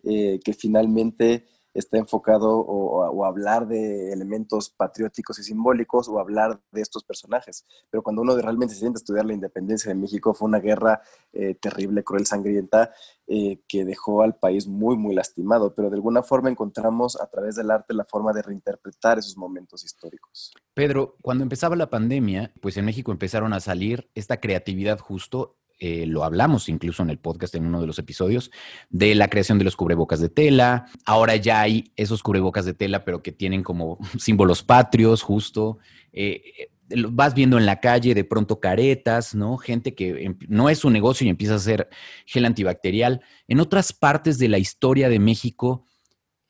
que 0.04 0.56
finalmente 0.58 1.46
está 1.80 1.98
enfocado 1.98 2.60
o, 2.60 3.26
hablar 3.26 3.68
de 3.68 4.12
elementos 4.12 4.70
patrióticos 4.70 5.40
y 5.40 5.44
simbólicos 5.44 6.08
o 6.08 6.20
hablar 6.20 6.60
de 6.72 6.82
estos 6.82 7.04
personajes. 7.04 7.66
Pero 7.90 8.04
cuando 8.04 8.22
uno 8.22 8.36
realmente 8.38 8.74
se 8.74 8.82
siente 8.82 8.98
a 8.98 9.02
estudiar 9.02 9.26
la 9.26 9.34
independencia 9.34 9.90
de 9.90 9.96
México, 9.96 10.34
fue 10.34 10.48
una 10.48 10.60
guerra 10.60 11.02
eh, 11.34 11.56
terrible, 11.56 12.04
cruel, 12.04 12.26
sangrienta, 12.26 12.92
eh, 13.28 13.62
que 13.68 13.86
dejó 13.86 14.22
al 14.22 14.36
país 14.36 14.68
muy, 14.68 14.98
muy 14.98 15.16
lastimado. 15.16 15.74
Pero 15.76 15.90
de 15.90 15.96
alguna 15.96 16.24
forma 16.24 16.50
encontramos 16.50 17.20
a 17.20 17.28
través 17.28 17.56
del 17.56 17.72
arte 17.72 17.94
la 17.94 18.06
forma 18.06 18.34
de 18.34 18.42
reinterpretar 18.42 19.20
esos 19.20 19.38
momentos 19.38 19.84
históricos. 19.84 20.54
Pedro, 20.74 21.16
cuando 21.22 21.44
empezaba 21.44 21.76
la 21.76 21.90
pandemia, 21.90 22.54
pues 22.62 22.78
en 22.78 22.86
México 22.86 23.12
empezaron 23.12 23.54
a 23.54 23.60
salir 23.60 24.10
esta 24.16 24.38
creatividad 24.38 25.00
justo 25.00 25.56
eh, 25.80 26.06
lo 26.06 26.26
hablamos 26.26 26.68
incluso 26.68 27.04
en 27.04 27.10
el 27.10 27.20
podcast 27.20 27.56
en 27.56 27.66
uno 27.66 27.80
de 27.80 27.88
los 27.88 28.00
episodios, 28.00 28.52
de 28.90 29.16
la 29.16 29.30
creación 29.30 29.58
de 29.58 29.64
los 29.64 29.78
cubrebocas 29.78 30.20
de 30.20 30.28
tela. 30.28 30.88
Ahora 31.06 31.38
ya 31.38 31.62
hay 31.62 31.94
esos 31.96 32.22
cubrebocas 32.22 32.66
de 32.66 32.74
tela, 32.74 33.06
pero 33.06 33.24
que 33.24 33.32
tienen 33.32 33.64
como 33.64 33.98
símbolos 34.20 34.62
patrios, 34.62 35.22
justo. 35.24 35.80
Eh, 36.12 36.42
eh, 36.58 36.70
vas 37.08 37.34
viendo 37.34 37.58
en 37.58 37.66
la 37.66 37.80
calle 37.80 38.14
de 38.14 38.26
pronto 38.26 38.60
caretas, 38.60 39.34
¿no? 39.36 39.58
Gente 39.58 39.96
que 39.96 40.26
em, 40.26 40.38
no 40.50 40.70
es 40.70 40.80
su 40.80 40.90
negocio 40.90 41.26
y 41.26 41.30
empieza 41.30 41.54
a 41.54 41.58
hacer 41.58 41.88
gel 42.26 42.46
antibacterial. 42.46 43.22
En 43.48 43.62
otras 43.62 43.94
partes 43.94 44.38
de 44.38 44.50
la 44.50 44.58
historia 44.58 45.08
de 45.08 45.20
México, 45.20 45.86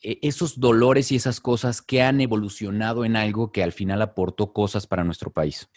esos 0.02 0.60
dolores 0.60 1.12
y 1.12 1.18
esas 1.18 1.42
cosas 1.42 1.82
que 1.82 2.02
han 2.02 2.22
evolucionado 2.22 3.04
en 3.04 3.18
algo 3.18 3.52
que 3.52 3.62
al 3.62 3.74
final 3.74 4.02
aportó 4.02 4.54
cosas 4.54 4.88
para 4.88 5.04
nuestro 5.04 5.30
país. 5.30 5.70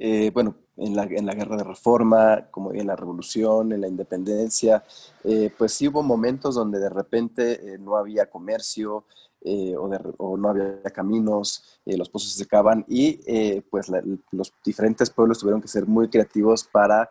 Eh, 0.00 0.30
bueno, 0.32 0.54
en 0.76 0.94
la, 0.94 1.02
en 1.02 1.26
la, 1.26 1.34
guerra 1.34 1.56
de 1.56 1.64
reforma, 1.64 2.46
como 2.52 2.72
en 2.72 2.86
la 2.86 2.94
revolución, 2.94 3.72
en 3.72 3.80
la 3.80 3.88
independencia, 3.88 4.84
eh, 5.24 5.50
pues 5.58 5.72
sí 5.72 5.88
hubo 5.88 6.04
momentos 6.04 6.54
donde 6.54 6.78
de 6.78 6.88
repente 6.88 7.74
eh, 7.74 7.78
no 7.78 7.96
había 7.96 8.30
comercio, 8.30 9.04
o, 9.40 10.36
no 10.36 10.48
había 10.48 10.82
caminos, 10.92 11.80
los 11.86 12.08
pozos 12.10 12.32
se 12.32 12.38
secaban 12.38 12.84
y 12.88 13.20
pues 13.70 13.86
los 14.32 14.52
diferentes 14.64 15.10
pueblos 15.10 15.38
tuvieron 15.38 15.62
que 15.62 15.68
ser 15.68 15.86
muy 15.86 16.08
creativos 16.08 16.64
para 16.64 17.08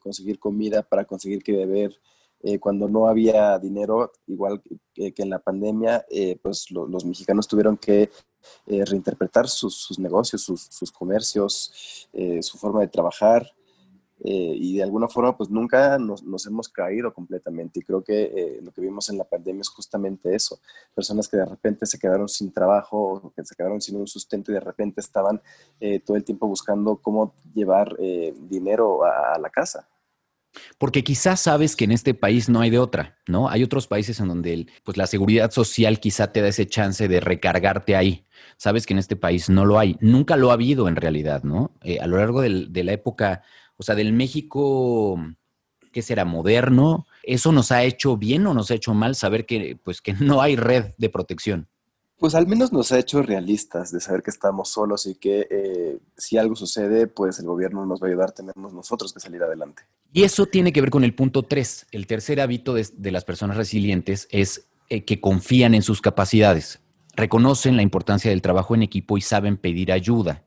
conseguir 0.00 0.38
comida, 0.38 0.82
para 0.82 1.04
conseguir 1.04 1.42
que 1.42 1.52
beber. 1.52 2.00
cuando 2.60 2.88
no 2.88 3.08
había 3.08 3.58
dinero, 3.58 4.12
igual 4.28 4.62
que, 4.94 5.12
en 5.16 5.30
la 5.30 5.40
pandemia, 5.40 6.06
pues 6.42 6.70
los 6.70 7.04
mexicanos 7.04 7.48
tuvieron 7.48 7.76
que 7.76 8.08
reinterpretar 8.66 9.48
sus, 9.48 9.98
negocios, 9.98 10.42
sus 10.42 10.92
comercios, 10.92 12.08
su 12.40 12.58
forma 12.58 12.80
de 12.80 12.88
trabajar. 12.88 13.54
Eh, 14.26 14.54
y 14.56 14.76
de 14.76 14.82
alguna 14.82 15.06
forma 15.06 15.36
pues 15.36 15.50
nunca 15.50 15.98
nos, 15.98 16.22
hemos 16.46 16.70
caído 16.70 17.12
completamente 17.12 17.80
y 17.80 17.82
creo 17.82 18.02
que 18.02 18.22
eh, 18.22 18.60
lo 18.62 18.72
que 18.72 18.80
vimos 18.80 19.10
en 19.10 19.18
la 19.18 19.24
pandemia 19.24 19.60
es 19.60 19.68
justamente 19.68 20.34
eso, 20.34 20.60
personas 20.94 21.28
que 21.28 21.36
de 21.36 21.44
repente 21.44 21.84
se 21.84 21.98
quedaron 21.98 22.26
sin 22.26 22.50
trabajo 22.50 22.96
o 22.96 23.32
que 23.32 23.44
se 23.44 23.54
quedaron 23.54 23.82
sin 23.82 23.96
un 23.96 24.06
sustento 24.06 24.50
y 24.50 24.54
de 24.54 24.60
repente 24.60 25.02
estaban 25.02 25.42
eh, 25.78 26.00
todo 26.00 26.16
el 26.16 26.24
tiempo 26.24 26.46
buscando 26.46 26.96
cómo 26.96 27.34
llevar 27.52 27.96
dinero 28.48 29.04
a, 29.04 29.38
la 29.38 29.50
casa. 29.50 29.88
Porque 30.78 31.04
quizás 31.04 31.40
sabes 31.40 31.76
que 31.76 31.84
en 31.84 31.92
este 31.92 32.14
país 32.14 32.48
no 32.48 32.60
hay 32.60 32.70
de 32.70 32.78
otra, 32.78 33.18
¿no? 33.26 33.48
Hay 33.48 33.62
otros 33.62 33.86
países 33.86 34.20
en 34.20 34.28
donde 34.28 34.66
pues, 34.84 34.96
la 34.96 35.06
seguridad 35.06 35.50
social 35.50 36.00
quizá 36.00 36.32
te 36.32 36.40
da 36.40 36.48
ese 36.48 36.66
chance 36.66 37.08
de 37.08 37.20
recargarte 37.20 37.96
ahí. 37.96 38.24
Sabes 38.56 38.86
que 38.86 38.94
en 38.94 38.98
este 38.98 39.16
país 39.16 39.48
no 39.48 39.64
lo 39.64 39.78
hay. 39.78 39.96
Nunca 40.00 40.36
lo 40.36 40.50
ha 40.50 40.54
habido 40.54 40.88
en 40.88 40.96
realidad, 40.96 41.42
¿no? 41.42 41.72
a 42.00 42.06
lo 42.06 42.18
largo 42.18 42.40
de 42.40 42.84
la 42.84 42.92
época 42.92 43.42
o 43.76 43.82
sea, 43.82 43.94
del 43.94 44.12
México, 44.12 45.20
¿qué 45.92 46.02
será? 46.02 46.24
Moderno. 46.24 47.06
¿Eso 47.22 47.52
nos 47.52 47.72
ha 47.72 47.82
hecho 47.82 48.16
bien 48.16 48.46
o 48.46 48.54
nos 48.54 48.70
ha 48.70 48.74
hecho 48.74 48.94
mal 48.94 49.14
saber 49.14 49.46
que, 49.46 49.76
pues, 49.82 50.00
que 50.00 50.12
no 50.20 50.42
hay 50.42 50.56
red 50.56 50.92
de 50.98 51.08
protección? 51.08 51.68
Pues 52.24 52.34
al 52.34 52.46
menos 52.46 52.72
nos 52.72 52.90
ha 52.90 52.98
hecho 52.98 53.20
realistas 53.20 53.92
de 53.92 54.00
saber 54.00 54.22
que 54.22 54.30
estamos 54.30 54.70
solos 54.70 55.04
y 55.04 55.14
que 55.16 55.46
eh, 55.50 55.98
si 56.16 56.38
algo 56.38 56.56
sucede, 56.56 57.06
pues 57.06 57.38
el 57.38 57.44
gobierno 57.44 57.84
nos 57.84 58.02
va 58.02 58.06
a 58.06 58.08
ayudar, 58.08 58.32
tenemos 58.32 58.72
nosotros 58.72 59.12
que 59.12 59.20
salir 59.20 59.42
adelante. 59.42 59.82
Y 60.10 60.22
eso 60.22 60.46
tiene 60.46 60.72
que 60.72 60.80
ver 60.80 60.88
con 60.88 61.04
el 61.04 61.14
punto 61.14 61.42
3. 61.42 61.88
El 61.90 62.06
tercer 62.06 62.40
hábito 62.40 62.72
de, 62.72 63.12
las 63.12 63.26
personas 63.26 63.58
resilientes 63.58 64.26
es 64.30 64.68
eh, 64.88 65.04
que 65.04 65.20
confían 65.20 65.74
en 65.74 65.82
sus 65.82 66.00
capacidades, 66.00 66.80
reconocen 67.14 67.76
la 67.76 67.82
importancia 67.82 68.30
del 68.30 68.40
trabajo 68.40 68.74
en 68.74 68.84
equipo 68.84 69.18
y 69.18 69.20
saben 69.20 69.58
pedir 69.58 69.92
ayuda 69.92 70.46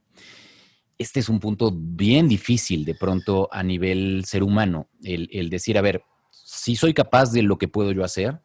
este 0.97 1.19
es 1.19 1.29
un 1.29 1.39
punto 1.39 1.71
bien 1.71 2.27
difícil 2.27 2.85
de 2.85 2.95
pronto 2.95 3.49
a 3.51 3.61
nivel 3.61 4.23
ser 4.25 4.41
humano, 4.41 4.89
el, 5.03 5.51
decir, 5.51 5.77
a 5.77 5.81
ver, 5.81 6.01
sí 6.31 6.75
soy 6.75 6.95
capaz 6.95 7.31
de 7.31 7.43
lo 7.43 7.59
que 7.59 7.67
puedo 7.67 7.91
yo 7.91 8.03
hacer, 8.03 8.41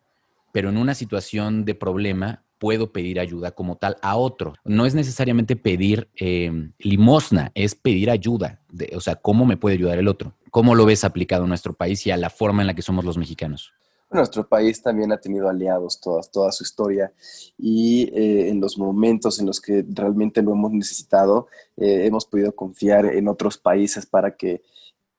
pero 0.53 0.69
en 0.69 0.77
una 0.77 0.95
situación 0.95 1.65
de 1.65 1.75
problema 1.75 2.45
puedo 2.62 2.92
pedir 2.92 3.19
ayuda 3.19 3.50
como 3.50 3.75
tal 3.75 3.97
a 4.02 4.16
otro. 4.16 4.54
No 4.64 4.87
es 4.87 4.95
necesariamente 4.95 5.57
pedir 5.57 6.09
em, 6.14 6.75
limosna, 6.78 7.50
es 7.57 7.75
pedir 7.75 8.09
ayuda. 8.09 8.61
o 8.95 9.00
sea, 9.00 9.16
¿cómo 9.16 9.45
me 9.45 9.57
puede 9.57 9.75
ayudar 9.75 9.99
el 9.99 10.07
otro? 10.07 10.35
¿Cómo 10.52 10.76
lo 10.76 10.87
ves 10.87 11.02
aplicado 11.02 11.42
en 11.42 11.49
nuestro 11.49 11.73
país 11.73 12.07
y 12.07 12.12
a 12.12 12.16
la 12.16 12.31
forma 12.31 12.62
en 12.62 12.69
la 12.69 12.75
que 12.75 12.83
somos 12.83 13.04
los 13.04 13.19
mexicanos? 13.19 13.73
Nuestro 14.12 14.47
país 14.47 14.81
también 14.81 15.11
ha 15.11 15.16
tenido 15.16 15.49
aliados 15.49 16.00
toda, 16.00 16.23
toda 16.23 16.52
su 16.52 16.62
historia 16.62 17.12
y 17.59 18.04
eh, 18.14 18.50
en 18.50 18.61
los 18.61 18.78
momentos 18.78 19.40
en 19.40 19.47
los 19.47 19.61
que 19.61 19.85
realmente 19.88 20.40
lo 20.40 20.52
hemos 20.52 20.71
necesitado, 20.71 21.49
eh, 21.76 22.07
hemos 22.07 22.26
podido 22.26 22.54
confiar 22.54 23.07
en 23.07 23.26
otros 23.26 23.59
países 23.59 24.07
para 24.07 24.37
que 24.37 24.62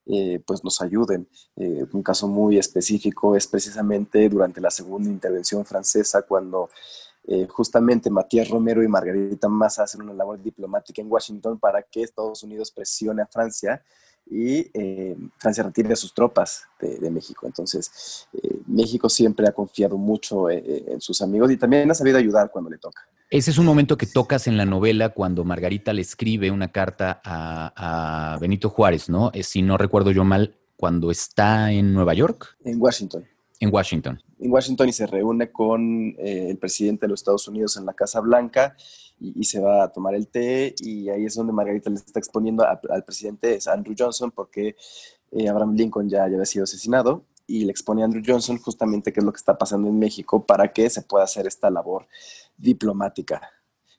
eh, 0.06 0.42
pues 0.46 0.64
nos 0.64 0.82
ayuden. 0.82 1.28
un 1.58 2.04
caso 2.04 2.26
muy 2.30 2.58
específico 2.58 3.36
es 3.36 3.48
precisamente 3.48 4.30
durante 4.30 4.62
la 4.62 4.72
segunda 4.72 5.10
intervención 5.10 5.66
francesa 5.66 6.22
cuando 6.22 6.70
justamente 7.50 8.10
Matías 8.10 8.50
Romero 8.50 8.84
y 8.84 8.88
Margarita 8.88 9.48
Massa 9.48 9.84
hacen 9.84 10.02
una 10.02 10.14
labor 10.14 10.42
diplomática 10.42 11.02
en 11.02 11.10
Washington 11.10 11.58
para 11.58 11.82
que 11.82 12.04
Estados 12.04 12.44
Unidos 12.44 12.70
presione 12.70 13.22
a 13.22 13.28
Francia 13.28 13.82
y 14.30 14.70
eh, 14.74 15.16
Francia 15.38 15.64
retire 15.64 15.96
sus 15.96 16.14
tropas 16.14 16.64
de, 16.80 17.10
México. 17.10 17.46
Entonces, 17.46 18.28
eh, 18.34 18.60
México 18.68 19.10
siempre 19.10 19.48
ha 19.48 19.52
confiado 19.52 19.98
mucho 19.98 20.50
eh, 20.50 20.84
en 20.88 21.02
sus 21.02 21.22
amigos 21.22 21.52
y 21.52 21.58
también 21.58 21.90
ha 21.90 21.94
sabido 21.94 22.18
ayudar 22.18 22.50
cuando 22.52 22.70
le 22.70 22.78
toca. 22.78 23.02
Ese 23.30 23.52
es 23.52 23.58
un 23.58 23.66
momento 23.66 23.98
que 23.98 24.06
tocas 24.06 24.48
en 24.48 24.58
la 24.58 24.66
novela 24.66 25.10
cuando 25.10 25.44
Margarita 25.44 25.92
le 25.92 26.02
escribe 26.02 26.52
una 26.52 26.72
carta 26.72 27.22
a, 27.24 28.38
Benito 28.40 28.70
Juárez, 28.70 29.10
¿no? 29.10 29.32
si 29.42 29.62
no 29.62 29.78
recuerdo 29.78 30.12
yo 30.12 30.24
mal, 30.24 30.56
cuando 30.76 31.10
está 31.10 31.72
en 31.72 31.94
Nueva 31.94 32.14
York. 32.14 32.58
En 32.64 32.80
Washington. 32.80 33.26
En 33.60 33.74
Washington. 33.74 34.22
En 34.44 34.52
Washington 34.52 34.90
y 34.90 34.94
se 34.94 35.08
reúne 35.08 35.52
con 35.52 36.16
el 36.18 36.58
presidente 36.58 37.06
de 37.06 37.12
los 37.12 37.22
Estados 37.22 37.48
Unidos 37.48 37.78
en 37.78 37.86
la 37.86 37.94
Casa 37.94 38.20
Blanca 38.20 38.76
y, 39.18 39.46
se 39.46 39.62
va 39.62 39.84
a 39.84 39.92
tomar 39.92 40.16
el 40.16 40.28
té 40.28 40.76
y 40.80 41.08
ahí 41.08 41.26
es 41.26 41.36
donde 41.36 41.54
Margarita 41.54 41.90
le 41.90 41.96
está 41.96 42.20
exponiendo 42.20 42.66
al 42.66 43.04
presidente, 43.06 43.56
es 43.56 43.68
Andrew 43.68 43.96
Johnson, 43.98 44.32
porque 44.32 44.76
eh, 45.32 45.48
Abraham 45.48 45.76
Lincoln 45.76 46.10
ya, 46.10 46.28
ya 46.28 46.34
había 46.34 46.46
sido 46.46 46.64
asesinado 46.66 47.24
y 47.48 47.64
le 47.64 47.72
expone 47.72 48.02
a 48.02 48.06
Andrew 48.06 48.24
Johnson 48.26 48.58
justamente 48.58 49.14
qué 49.14 49.22
es 49.22 49.26
lo 49.26 49.32
que 49.32 49.38
está 49.38 49.58
pasando 49.58 49.88
en 49.88 49.98
México 49.98 50.46
para 50.46 50.74
que 50.74 50.90
se 50.90 51.04
pueda 51.04 51.24
hacer 51.24 51.48
esta 51.48 51.70
labor 51.70 52.08
diplomática. 52.58 53.42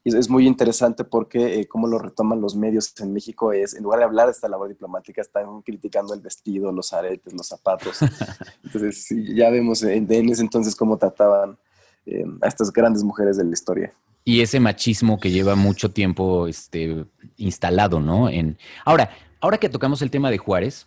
Y 0.04 0.14
es 0.14 0.28
muy 0.28 0.46
interesante 0.46 1.02
porque 1.02 1.60
eh, 1.60 1.66
cómo 1.66 1.86
lo 1.86 1.98
retoman 1.98 2.40
los 2.40 2.54
medios 2.54 2.92
en 3.00 3.12
México 3.12 3.52
es, 3.52 3.74
en 3.74 3.82
lugar 3.82 4.00
de 4.00 4.04
hablar 4.04 4.26
de 4.26 4.32
esta 4.32 4.48
labor 4.48 4.68
diplomática, 4.68 5.22
están 5.22 5.62
criticando 5.62 6.12
el 6.12 6.20
vestido, 6.20 6.70
los 6.70 6.92
aretes, 6.92 7.32
los 7.32 7.48
zapatos. 7.48 7.98
Entonces, 8.62 9.08
ya 9.34 9.48
vemos 9.50 9.82
en, 9.82 10.10
ese 10.10 10.42
entonces 10.42 10.76
cómo 10.76 10.98
trataban 10.98 11.56
eh, 12.04 12.24
a 12.42 12.48
estas 12.48 12.70
grandes 12.70 13.02
mujeres 13.02 13.38
de 13.38 13.44
la 13.44 13.52
historia 13.52 13.94
y 14.24 14.40
ese 14.40 14.58
machismo 14.58 15.20
que 15.20 15.30
lleva 15.30 15.54
mucho 15.54 15.90
tiempo 15.90 16.48
este, 16.48 17.04
instalado, 17.36 18.00
¿no? 18.00 18.30
En, 18.30 18.58
ahora, 18.84 19.10
ahora 19.40 19.58
que 19.58 19.68
tocamos 19.68 20.00
el 20.00 20.10
tema 20.10 20.30
de 20.30 20.38
Juárez, 20.38 20.86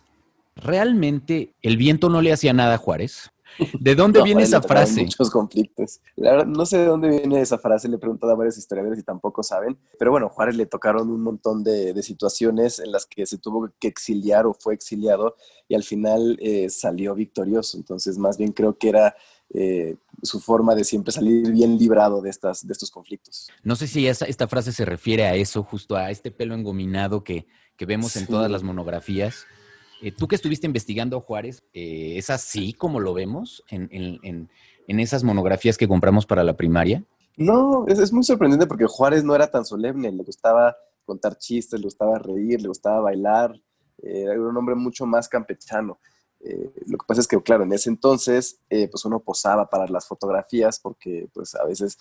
¿realmente 0.56 1.54
el 1.62 1.76
viento 1.76 2.08
no 2.08 2.20
le 2.20 2.32
hacía 2.32 2.52
nada 2.52 2.74
a 2.74 2.78
Juárez? 2.78 3.30
¿De 3.78 3.94
dónde 3.94 4.22
viene 4.22 4.42
esa 4.42 4.62
frase? 4.62 5.02
Muchos 5.02 5.30
conflictos. 5.30 6.00
La 6.16 6.32
verdad, 6.32 6.46
no 6.46 6.66
sé 6.66 6.78
de 6.78 6.86
dónde 6.86 7.08
viene 7.08 7.40
esa 7.40 7.58
frase, 7.58 7.88
le 7.88 7.96
he 7.96 7.98
preguntado 7.98 8.32
a 8.32 8.36
varios 8.36 8.58
historiadores 8.58 8.98
y 8.98 9.02
tampoco 9.02 9.42
saben. 9.42 9.76
Pero 9.98 10.10
bueno, 10.10 10.28
Juárez 10.28 10.56
le 10.56 10.66
tocaron 10.66 11.10
un 11.10 11.22
montón 11.22 11.64
de, 11.64 12.00
situaciones 12.02 12.78
en 12.78 12.92
las 12.92 13.06
que 13.06 13.26
se 13.26 13.38
tuvo 13.38 13.70
que 13.78 13.88
exiliar 13.88 14.46
o 14.46 14.54
fue 14.54 14.74
exiliado 14.74 15.36
y 15.68 15.74
al 15.74 15.82
final 15.82 16.38
eh, 16.40 16.70
salió 16.70 17.14
victorioso. 17.14 17.76
Entonces, 17.76 18.18
más 18.18 18.38
bien 18.38 18.52
creo 18.52 18.78
que 18.78 18.88
era 18.88 19.14
eh, 19.54 19.96
su 20.22 20.40
forma 20.40 20.74
de 20.74 20.84
siempre 20.84 21.12
salir 21.12 21.50
bien 21.50 21.78
librado 21.78 22.20
de, 22.20 22.28
estas, 22.28 22.66
de 22.66 22.72
estos 22.72 22.90
conflictos. 22.90 23.48
No 23.62 23.76
sé 23.76 23.86
si 23.86 24.06
esta 24.06 24.48
frase 24.48 24.72
se 24.72 24.84
refiere 24.84 25.26
a 25.26 25.34
eso, 25.36 25.62
justo 25.62 25.96
a 25.96 26.10
este 26.10 26.30
pelo 26.30 26.54
engominado 26.54 27.24
que, 27.24 27.46
vemos 27.86 28.16
en 28.16 28.26
todas 28.26 28.50
las 28.50 28.62
monografías. 28.62 29.46
Eh, 30.02 30.12
Tú 30.12 30.28
que 30.28 30.36
estuviste 30.36 30.66
investigando 30.66 31.20
Juárez, 31.20 31.62
eh, 31.72 32.14
¿es 32.16 32.30
así 32.30 32.72
como 32.72 33.00
lo 33.00 33.14
vemos 33.14 33.64
en, 33.68 34.48
esas 34.86 35.24
monografías 35.24 35.76
que 35.76 35.88
compramos 35.88 36.26
para 36.26 36.44
la 36.44 36.56
primaria? 36.56 37.04
No, 37.36 37.86
es, 37.86 38.12
muy 38.12 38.24
sorprendente 38.24 38.66
porque 38.66 38.86
Juárez 38.86 39.22
no 39.22 39.34
era 39.34 39.50
tan 39.50 39.64
solemne, 39.64 40.10
le 40.10 40.22
gustaba 40.22 40.76
contar 41.04 41.36
chistes, 41.38 41.78
le 41.78 41.84
gustaba 41.84 42.18
reír, 42.18 42.60
le 42.60 42.68
gustaba 42.68 43.00
bailar, 43.00 43.54
era 44.02 44.40
un 44.40 44.56
hombre 44.56 44.74
mucho 44.74 45.06
más 45.06 45.28
campechano. 45.28 45.98
Eh, 46.40 46.72
lo 46.86 46.98
que 46.98 47.06
pasa 47.06 47.20
es 47.20 47.28
que, 47.28 47.40
claro, 47.42 47.64
en 47.64 47.72
ese 47.72 47.90
entonces, 47.90 48.60
eh, 48.70 48.88
pues 48.88 49.04
uno 49.04 49.20
posaba 49.20 49.68
para 49.68 49.86
las 49.88 50.06
fotografías 50.06 50.78
porque, 50.78 51.28
pues 51.32 51.54
a 51.54 51.64
veces 51.64 51.98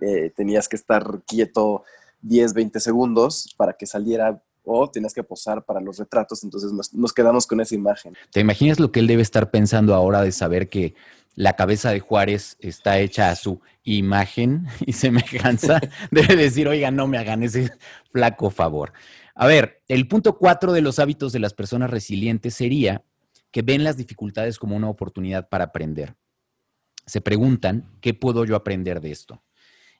eh, 0.00 0.30
tenías 0.34 0.68
que 0.68 0.76
estar 0.76 1.22
quieto 1.26 1.84
10, 2.22 2.54
20 2.54 2.80
segundos 2.80 3.54
para 3.56 3.74
que 3.74 3.86
saliera 3.86 4.42
o 4.68 4.90
tenías 4.90 5.14
que 5.14 5.24
posar 5.24 5.64
para 5.64 5.80
los 5.80 5.98
retratos, 5.98 6.44
entonces 6.44 6.72
nos, 6.92 7.12
quedamos 7.12 7.46
con 7.46 7.60
esa 7.60 7.74
imagen. 7.74 8.14
¿Te 8.30 8.40
imaginas 8.40 8.78
lo 8.78 8.92
que 8.92 9.00
él 9.00 9.06
debe 9.06 9.22
estar 9.22 9.50
pensando 9.50 9.94
ahora 9.94 10.22
de 10.22 10.30
saber 10.30 10.68
que 10.68 10.94
la 11.34 11.54
cabeza 11.54 11.90
de 11.90 12.00
Juárez 12.00 12.56
está 12.60 12.98
hecha 12.98 13.30
a 13.30 13.36
su 13.36 13.60
imagen 13.82 14.66
y 14.86 14.92
semejanza? 14.92 15.80
debe 16.10 16.36
decir, 16.36 16.68
oiga, 16.68 16.90
no 16.90 17.06
me 17.06 17.18
hagan 17.18 17.42
ese 17.42 17.72
flaco 18.12 18.50
favor. 18.50 18.92
A 19.34 19.46
ver, 19.46 19.82
el 19.88 20.06
punto 20.06 20.36
cuatro 20.36 20.72
de 20.72 20.82
los 20.82 20.98
hábitos 20.98 21.32
de 21.32 21.38
las 21.38 21.54
personas 21.54 21.90
resilientes 21.90 22.54
sería 22.54 23.04
que 23.50 23.62
ven 23.62 23.84
las 23.84 23.96
dificultades 23.96 24.58
como 24.58 24.76
una 24.76 24.90
oportunidad 24.90 25.48
para 25.48 25.64
aprender. 25.64 26.16
Se 27.06 27.20
preguntan, 27.20 27.88
¿qué 28.00 28.12
puedo 28.12 28.44
yo 28.44 28.54
aprender 28.54 29.00
de 29.00 29.12
esto? 29.12 29.42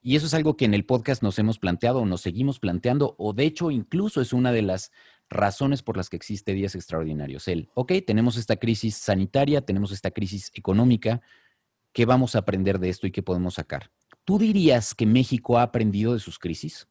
Y 0.00 0.16
eso 0.16 0.26
es 0.26 0.34
algo 0.34 0.56
que 0.56 0.64
en 0.64 0.74
el 0.74 0.84
podcast 0.84 1.22
nos 1.22 1.38
hemos 1.38 1.58
planteado 1.58 2.00
o 2.00 2.06
nos 2.06 2.20
seguimos 2.20 2.60
planteando, 2.60 3.14
o 3.18 3.32
de 3.32 3.44
hecho 3.44 3.70
incluso 3.70 4.20
es 4.20 4.32
una 4.32 4.52
de 4.52 4.62
las 4.62 4.92
razones 5.28 5.82
por 5.82 5.96
las 5.96 6.08
que 6.08 6.16
existe 6.16 6.52
Días 6.52 6.74
Extraordinarios. 6.74 7.48
El, 7.48 7.68
ok, 7.74 7.92
tenemos 8.06 8.36
esta 8.36 8.56
crisis 8.56 8.96
sanitaria, 8.96 9.60
tenemos 9.60 9.92
esta 9.92 10.10
crisis 10.10 10.50
económica, 10.54 11.20
¿qué 11.92 12.06
vamos 12.06 12.34
a 12.34 12.40
aprender 12.40 12.78
de 12.78 12.88
esto 12.88 13.06
y 13.06 13.10
qué 13.10 13.22
podemos 13.22 13.54
sacar? 13.54 13.90
¿Tú 14.24 14.38
dirías 14.38 14.94
que 14.94 15.06
México 15.06 15.58
ha 15.58 15.62
aprendido 15.62 16.12
de 16.12 16.20
sus 16.20 16.38
crisis? 16.38 16.86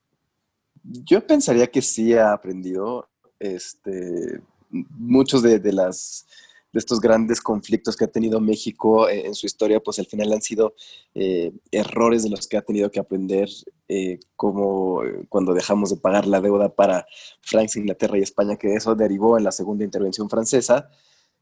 Yo 0.83 1.25
pensaría 1.25 1.67
que 1.67 1.81
sí 1.81 2.13
ha 2.13 2.33
aprendido. 2.33 3.07
Este, 3.39 4.41
muchos 4.69 5.43
de, 5.43 5.59
las 5.71 6.25
de 6.71 6.79
estos 6.79 6.99
grandes 6.99 7.41
conflictos 7.41 7.95
que 7.95 8.05
ha 8.05 8.11
tenido 8.11 8.39
México 8.39 9.09
en, 9.09 9.33
su 9.33 9.45
historia, 9.45 9.79
pues 9.79 9.99
al 9.99 10.05
final 10.05 10.33
han 10.33 10.41
sido 10.41 10.75
eh, 11.15 11.51
errores 11.71 12.23
de 12.23 12.29
los 12.29 12.47
que 12.47 12.57
ha 12.57 12.61
tenido 12.61 12.91
que 12.91 12.99
aprender, 12.99 13.49
eh, 13.87 14.19
como 14.35 15.01
cuando 15.29 15.53
dejamos 15.53 15.89
de 15.89 15.97
pagar 15.97 16.27
la 16.27 16.41
deuda 16.41 16.69
para 16.69 17.07
Francia, 17.41 17.79
Inglaterra 17.79 18.17
y 18.17 18.21
España, 18.21 18.57
que 18.57 18.73
eso 18.73 18.95
derivó 18.95 19.37
en 19.37 19.45
la 19.45 19.51
segunda 19.51 19.85
intervención 19.85 20.29
francesa. 20.29 20.89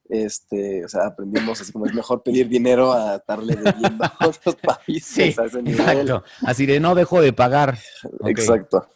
Este, 0.08 0.86
o 0.86 0.88
sea, 0.88 1.08
aprendimos 1.08 1.60
así 1.60 1.72
como 1.72 1.88
es 1.88 1.94
mejor 1.96 2.22
pedir 2.22 2.48
dinero 2.48 2.94
a 2.94 3.16
estarle 3.16 3.56
debiendo 3.56 4.04
a 4.04 4.18
otros 4.28 4.56
países 4.56 5.40
a 5.40 5.46
ese 5.46 5.64
nivel. 5.64 5.80
Exacto. 5.82 6.24
Así 6.44 6.68
de 6.68 6.80
no 6.80 6.94
dejo 6.94 7.22
de 7.22 7.34
pagar. 7.34 7.80
Exacto. 8.26 8.88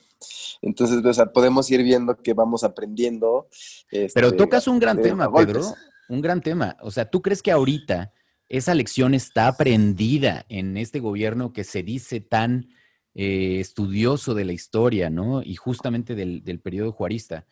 Entonces, 0.61 1.03
o 1.03 1.13
sea, 1.13 1.25
podemos 1.27 1.71
ir 1.71 1.81
viendo 1.81 2.15
que 2.15 2.33
vamos 2.33 2.63
aprendiendo. 2.63 3.47
Pero 3.89 4.27
este, 4.27 4.31
tocas 4.33 4.67
un 4.67 4.77
gran 4.77 5.01
tema, 5.01 5.31
Pedro 5.33 5.73
un 6.09 6.21
gran 6.21 6.41
tema. 6.41 6.77
O 6.81 6.91
sea, 6.91 7.09
¿tú 7.09 7.21
crees 7.21 7.41
que 7.41 7.51
ahorita 7.51 8.13
esa 8.49 8.73
lección 8.73 9.13
está 9.13 9.47
aprendida 9.47 10.45
en 10.49 10.75
este 10.75 10.99
gobierno 10.99 11.53
que 11.53 11.63
se 11.63 11.83
dice 11.83 12.19
tan 12.19 12.69
eh, 13.13 13.59
estudioso 13.59 14.33
de 14.33 14.45
la 14.45 14.53
historia, 14.53 15.09
¿no? 15.09 15.43
Y 15.43 15.55
justamente 15.55 16.15
del, 16.15 16.59
periodo 16.61 16.91
juarista. 16.91 17.45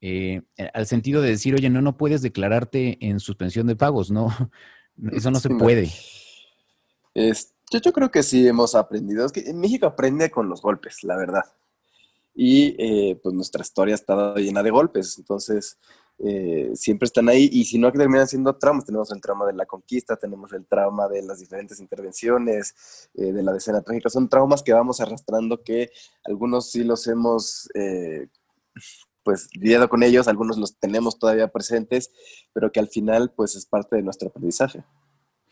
Eh, 0.00 0.42
al 0.74 0.86
sentido 0.86 1.22
de 1.22 1.30
decir, 1.30 1.54
oye, 1.54 1.70
no, 1.70 1.80
no 1.80 1.96
puedes 1.96 2.22
declararte 2.22 2.98
en 3.00 3.20
suspensión 3.20 3.66
de 3.66 3.76
pagos, 3.76 4.10
¿no? 4.10 4.28
Eso 5.12 5.30
no 5.30 5.40
se 5.40 5.48
puede. 5.50 5.90
yo, 7.14 7.78
yo, 7.78 7.92
creo 7.92 8.10
que 8.10 8.22
sí 8.22 8.46
hemos 8.46 8.74
aprendido. 8.74 9.24
Es 9.24 9.32
que 9.32 9.40
en 9.40 9.58
México 9.58 9.86
aprende 9.86 10.30
con 10.30 10.48
los 10.48 10.60
golpes, 10.60 11.02
la 11.02 11.16
verdad. 11.16 11.44
Y 12.34 12.74
eh, 12.78 13.18
pues 13.22 13.34
nuestra 13.34 13.62
historia 13.62 13.94
estado 13.94 14.36
llena 14.36 14.62
de 14.62 14.70
golpes. 14.70 15.18
Entonces, 15.18 15.78
eh, 16.24 16.70
siempre 16.74 17.06
están 17.06 17.28
ahí 17.28 17.48
y 17.50 17.64
si 17.64 17.78
no 17.78 17.90
que 17.90 17.98
terminan 17.98 18.28
siendo 18.28 18.54
traumas, 18.54 18.84
tenemos 18.84 19.10
el 19.10 19.20
trauma 19.20 19.44
de 19.46 19.54
la 19.54 19.66
conquista, 19.66 20.16
tenemos 20.16 20.52
el 20.52 20.64
trauma 20.66 21.08
de 21.08 21.22
las 21.22 21.40
diferentes 21.40 21.80
intervenciones, 21.80 23.10
eh, 23.14 23.32
de 23.32 23.42
la 23.42 23.52
decena 23.52 23.82
trágica, 23.82 24.08
son 24.08 24.28
traumas 24.28 24.62
que 24.62 24.72
vamos 24.72 25.00
arrastrando 25.00 25.64
que 25.64 25.90
algunos 26.24 26.70
sí 26.70 26.84
los 26.84 27.08
hemos 27.08 27.68
eh, 27.74 28.28
pues 29.24 29.48
lidiado 29.54 29.88
con 29.88 30.04
ellos, 30.04 30.28
algunos 30.28 30.58
los 30.58 30.78
tenemos 30.78 31.18
todavía 31.18 31.48
presentes, 31.48 32.12
pero 32.52 32.70
que 32.70 32.78
al 32.78 32.88
final 32.88 33.32
pues 33.34 33.56
es 33.56 33.66
parte 33.66 33.96
de 33.96 34.02
nuestro 34.02 34.28
aprendizaje. 34.28 34.84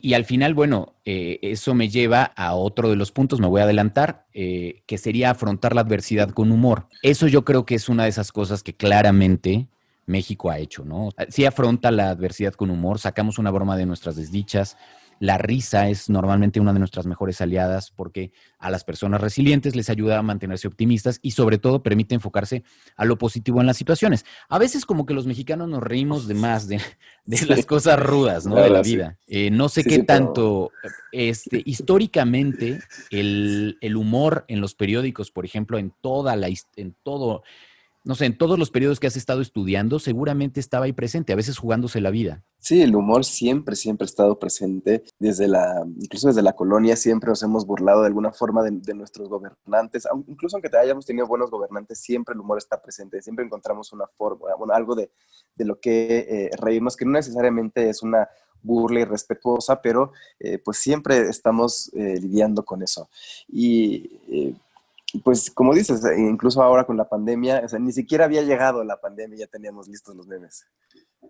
Y 0.02 0.14
al 0.14 0.24
final, 0.24 0.54
bueno, 0.54 0.94
eso 1.04 1.74
me 1.74 1.90
lleva 1.90 2.22
a 2.22 2.54
otro 2.54 2.88
de 2.88 2.96
los 2.96 3.12
puntos, 3.12 3.38
me 3.38 3.46
voy 3.48 3.60
a 3.60 3.64
adelantar, 3.64 4.26
que 4.32 4.98
sería 4.98 5.28
afrontar 5.30 5.74
la 5.74 5.82
adversidad 5.82 6.30
con 6.30 6.52
humor. 6.52 6.86
Eso 7.02 7.26
yo 7.26 7.44
creo 7.44 7.66
que 7.66 7.74
es 7.74 7.90
una 7.90 8.04
de 8.04 8.08
esas 8.08 8.32
cosas 8.32 8.62
que 8.62 8.74
claramente 8.74 9.68
México 10.06 10.50
ha 10.50 10.58
hecho, 10.58 10.84
¿no? 10.84 11.10
Sí 11.28 11.44
afronta 11.44 11.90
la 11.90 12.10
adversidad 12.10 12.54
con 12.54 12.70
humor, 12.70 12.98
sacamos 12.98 13.38
una 13.38 13.50
broma 13.50 13.76
de 13.76 13.86
nuestras 13.86 14.16
desdichas. 14.16 14.76
La 15.20 15.36
risa 15.36 15.90
es 15.90 16.08
normalmente 16.08 16.60
una 16.60 16.72
de 16.72 16.78
nuestras 16.78 17.04
mejores 17.04 17.42
aliadas 17.42 17.90
porque 17.90 18.32
a 18.58 18.70
las 18.70 18.84
personas 18.84 19.20
resilientes 19.20 19.76
les 19.76 19.90
ayuda 19.90 20.18
a 20.18 20.22
mantenerse 20.22 20.66
optimistas 20.66 21.18
y 21.20 21.32
sobre 21.32 21.58
todo 21.58 21.82
permite 21.82 22.14
enfocarse 22.14 22.64
a 22.96 23.04
lo 23.04 23.18
positivo 23.18 23.60
en 23.60 23.66
las 23.66 23.76
situaciones. 23.76 24.24
A 24.48 24.58
veces 24.58 24.86
como 24.86 25.04
que 25.04 25.12
los 25.12 25.26
mexicanos 25.26 25.68
nos 25.68 25.82
reímos 25.82 26.26
de 26.26 26.34
más 26.34 26.68
de, 26.68 26.80
las 27.26 27.66
cosas 27.66 28.00
rudas, 28.00 28.46
¿no? 28.46 28.56
de 28.56 28.70
la 28.70 28.80
vida. 28.80 29.18
Eh, 29.26 29.50
no 29.50 29.68
sé 29.68 29.84
qué 29.84 30.02
tanto, 30.04 30.70
este, 31.12 31.62
históricamente 31.66 32.80
el, 33.10 33.76
el, 33.82 33.96
humor 33.96 34.46
en 34.48 34.62
los 34.62 34.74
periódicos, 34.74 35.30
por 35.30 35.44
ejemplo, 35.44 35.76
en 35.76 35.92
toda 36.00 36.34
la, 36.34 36.48
en 36.76 36.96
todo 37.02 37.42
no 38.02 38.14
sé, 38.14 38.24
en 38.24 38.38
todos 38.38 38.58
los 38.58 38.70
periodos 38.70 38.98
que 38.98 39.06
has 39.06 39.16
estado 39.16 39.42
estudiando, 39.42 39.98
seguramente 39.98 40.58
estaba 40.58 40.86
ahí 40.86 40.92
presente, 40.92 41.32
a 41.32 41.36
veces 41.36 41.58
jugándose 41.58 42.00
la 42.00 42.10
vida. 42.10 42.42
Sí, 42.58 42.80
el 42.80 42.94
humor 42.94 43.24
siempre, 43.24 43.76
siempre 43.76 44.04
ha 44.04 44.06
estado 44.06 44.38
presente. 44.38 45.02
Desde 45.18 45.48
la, 45.48 45.84
incluso 45.98 46.28
desde 46.28 46.42
la 46.42 46.54
colonia 46.54 46.96
siempre 46.96 47.28
nos 47.28 47.42
hemos 47.42 47.66
burlado 47.66 48.00
de 48.00 48.06
alguna 48.06 48.32
forma 48.32 48.62
de, 48.62 48.94
nuestros 48.94 49.28
gobernantes. 49.28 50.06
Incluso 50.26 50.56
aunque 50.56 50.74
hayamos 50.76 51.04
tenido 51.04 51.26
buenos 51.26 51.50
gobernantes, 51.50 52.00
siempre 52.00 52.34
el 52.34 52.40
humor 52.40 52.58
está 52.58 52.80
presente. 52.80 53.20
Siempre 53.22 53.44
encontramos 53.44 53.92
una 53.92 54.06
forma, 54.06 54.54
bueno, 54.56 54.72
algo 54.72 54.94
de, 54.94 55.10
lo 55.58 55.78
que 55.78 56.26
eh, 56.28 56.50
reírnos, 56.58 56.96
que 56.96 57.04
no 57.04 57.12
necesariamente 57.12 57.88
es 57.88 58.02
una 58.02 58.28
burla 58.62 59.00
irrespetuosa, 59.00 59.80
pero 59.80 60.12
eh, 60.38 60.58
pues 60.58 60.78
siempre 60.78 61.28
estamos 61.28 61.90
eh, 61.94 62.18
lidiando 62.20 62.64
con 62.64 62.82
eso. 62.82 63.08
Y 63.48 64.56
pues 65.18 65.50
como 65.50 65.74
dices, 65.74 66.02
incluso 66.16 66.62
ahora 66.62 66.84
con 66.84 66.96
la 66.96 67.08
pandemia, 67.08 67.62
o 67.64 67.68
sea, 67.68 67.78
ni 67.78 67.92
siquiera 67.92 68.26
había 68.26 68.42
llegado 68.42 68.84
la 68.84 69.00
pandemia 69.00 69.36
y 69.36 69.40
ya 69.40 69.46
teníamos 69.46 69.88
listos 69.88 70.14
los 70.14 70.26
memes. 70.26 70.66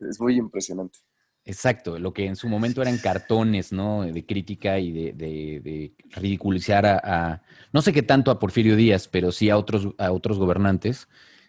Es 0.09 0.21
muy 0.21 0.37
impresionante. 0.37 0.99
Exacto, 1.45 1.99
lo 1.99 2.13
que 2.13 2.27
en 2.27 2.37
su 2.37 2.49
momento 2.49 2.83
eran 2.83 2.99
cartones, 2.99 3.73
¿no? 3.73 4.03
De 4.03 4.27
crítica 4.27 4.79
y 4.79 4.93
de, 4.93 5.95
ridiculizar 6.11 6.87
a, 6.87 7.43
no 7.73 7.83
sé 7.83 7.93
qué 7.93 8.03
tanto 8.03 8.31
a 8.31 8.39
Porfirio 8.39 8.77
Díaz, 8.77 9.09
pero 9.09 9.33
sí 9.33 9.49
a 9.49 9.57
otros, 9.57 9.89
a 9.99 10.13
otros 10.13 10.39
gobernantes, 10.39 11.09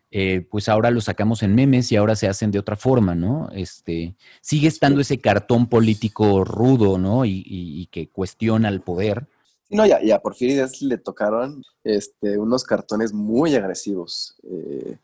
eh, 0.10 0.48
pues 0.50 0.70
ahora 0.70 0.91
lo 0.91 1.02
sacamos 1.02 1.44
en 1.44 1.56
memes 1.56 1.91
y 1.91 1.98
ahora 1.98 2.15
se 2.15 2.28
hacen 2.28 2.52
de 2.52 2.60
otra 2.60 2.76
forma, 2.78 3.15
¿no? 3.15 3.50
Este, 3.54 4.15
sigue 4.41 4.67
estando 4.67 5.02
ese 5.02 5.20
cartón 5.20 5.67
político 5.67 6.44
rudo, 6.46 6.98
¿no? 6.98 7.26
y 7.26 7.88
que 7.91 8.10
cuestiona 8.10 8.70
el 8.70 8.82
poder, 8.82 9.28
no, 9.72 9.86
ya, 9.86 10.02
ya, 10.02 10.20
por 10.20 10.34
Porfirio 10.34 10.68
le 10.82 10.98
tocaron 10.98 11.64
este, 11.84 12.38
unos 12.38 12.64
cartones 12.64 13.14
muy 13.14 13.56
agresivos. 13.56 14.36
Eh, 14.44 14.98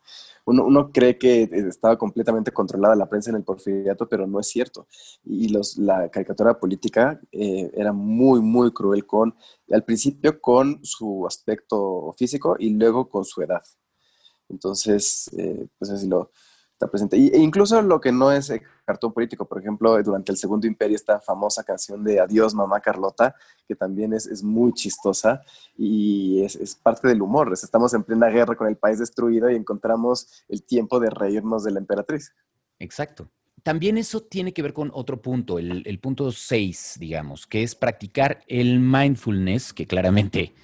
uno, 0.44 0.90
cree 0.92 1.18
que 1.18 1.42
estaba 1.52 1.98
completamente 1.98 2.52
controlada 2.52 2.96
la 2.96 3.08
prensa 3.08 3.30
en 3.30 3.36
el 3.36 3.44
porfiriato, 3.44 4.08
pero 4.08 4.26
no 4.26 4.40
es 4.40 4.48
cierto. 4.48 4.86
Y 5.24 5.48
los, 5.48 5.76
la 5.76 6.08
caricatura 6.08 6.58
política 6.58 7.20
eh, 7.32 7.70
era 7.74 7.92
muy, 7.92 8.40
muy 8.40 8.72
cruel 8.72 9.04
con, 9.04 9.34
al 9.70 9.84
principio 9.84 10.40
con 10.40 10.80
su 10.84 11.26
aspecto 11.26 12.14
físico 12.16 12.56
y 12.58 12.70
luego 12.70 13.10
con 13.10 13.24
su 13.24 13.42
edad. 13.42 13.62
Entonces, 14.48 15.30
eh, 15.36 15.66
pues 15.78 15.90
así 15.90 16.08
lo, 16.08 16.30
está 16.78 16.88
presente. 16.88 17.16
e 17.16 17.38
incluso 17.38 17.82
lo 17.82 18.00
que 18.00 18.12
no 18.12 18.30
es 18.30 18.52
cartón 18.84 19.12
político, 19.12 19.44
por 19.44 19.58
ejemplo, 19.58 20.00
durante 20.00 20.30
el 20.30 20.38
Segundo 20.38 20.66
Imperio, 20.66 20.94
esta 20.94 21.20
famosa 21.20 21.64
canción 21.64 22.04
de 22.04 22.20
Adiós, 22.20 22.54
mamá 22.54 22.80
Carlota, 22.80 23.34
que 23.66 23.74
también 23.74 24.12
es, 24.12 24.26
es 24.26 24.44
muy 24.44 24.72
chistosa 24.72 25.42
y 25.76 26.40
es, 26.42 26.54
es, 26.54 26.76
parte 26.76 27.08
del 27.08 27.20
humor. 27.20 27.52
Estamos 27.52 27.92
en 27.94 28.04
plena 28.04 28.28
guerra 28.28 28.54
con 28.54 28.68
el 28.68 28.76
país 28.76 29.00
destruido 29.00 29.50
y 29.50 29.56
encontramos 29.56 30.44
el 30.48 30.62
tiempo 30.62 31.00
de 31.00 31.10
reírnos 31.10 31.64
de 31.64 31.72
la 31.72 31.80
emperatriz. 31.80 32.32
Exacto. 32.78 33.28
También 33.64 33.98
eso 33.98 34.22
tiene 34.22 34.52
que 34.54 34.62
ver 34.62 34.72
con 34.72 34.92
otro 34.94 35.20
punto, 35.20 35.58
el, 35.58 35.82
el 35.84 35.98
punto 35.98 36.30
6, 36.30 36.96
digamos, 37.00 37.48
que 37.48 37.64
es 37.64 37.74
practicar 37.74 38.44
el 38.46 38.78
mindfulness, 38.78 39.72
que 39.72 39.86
claramente 39.86 40.54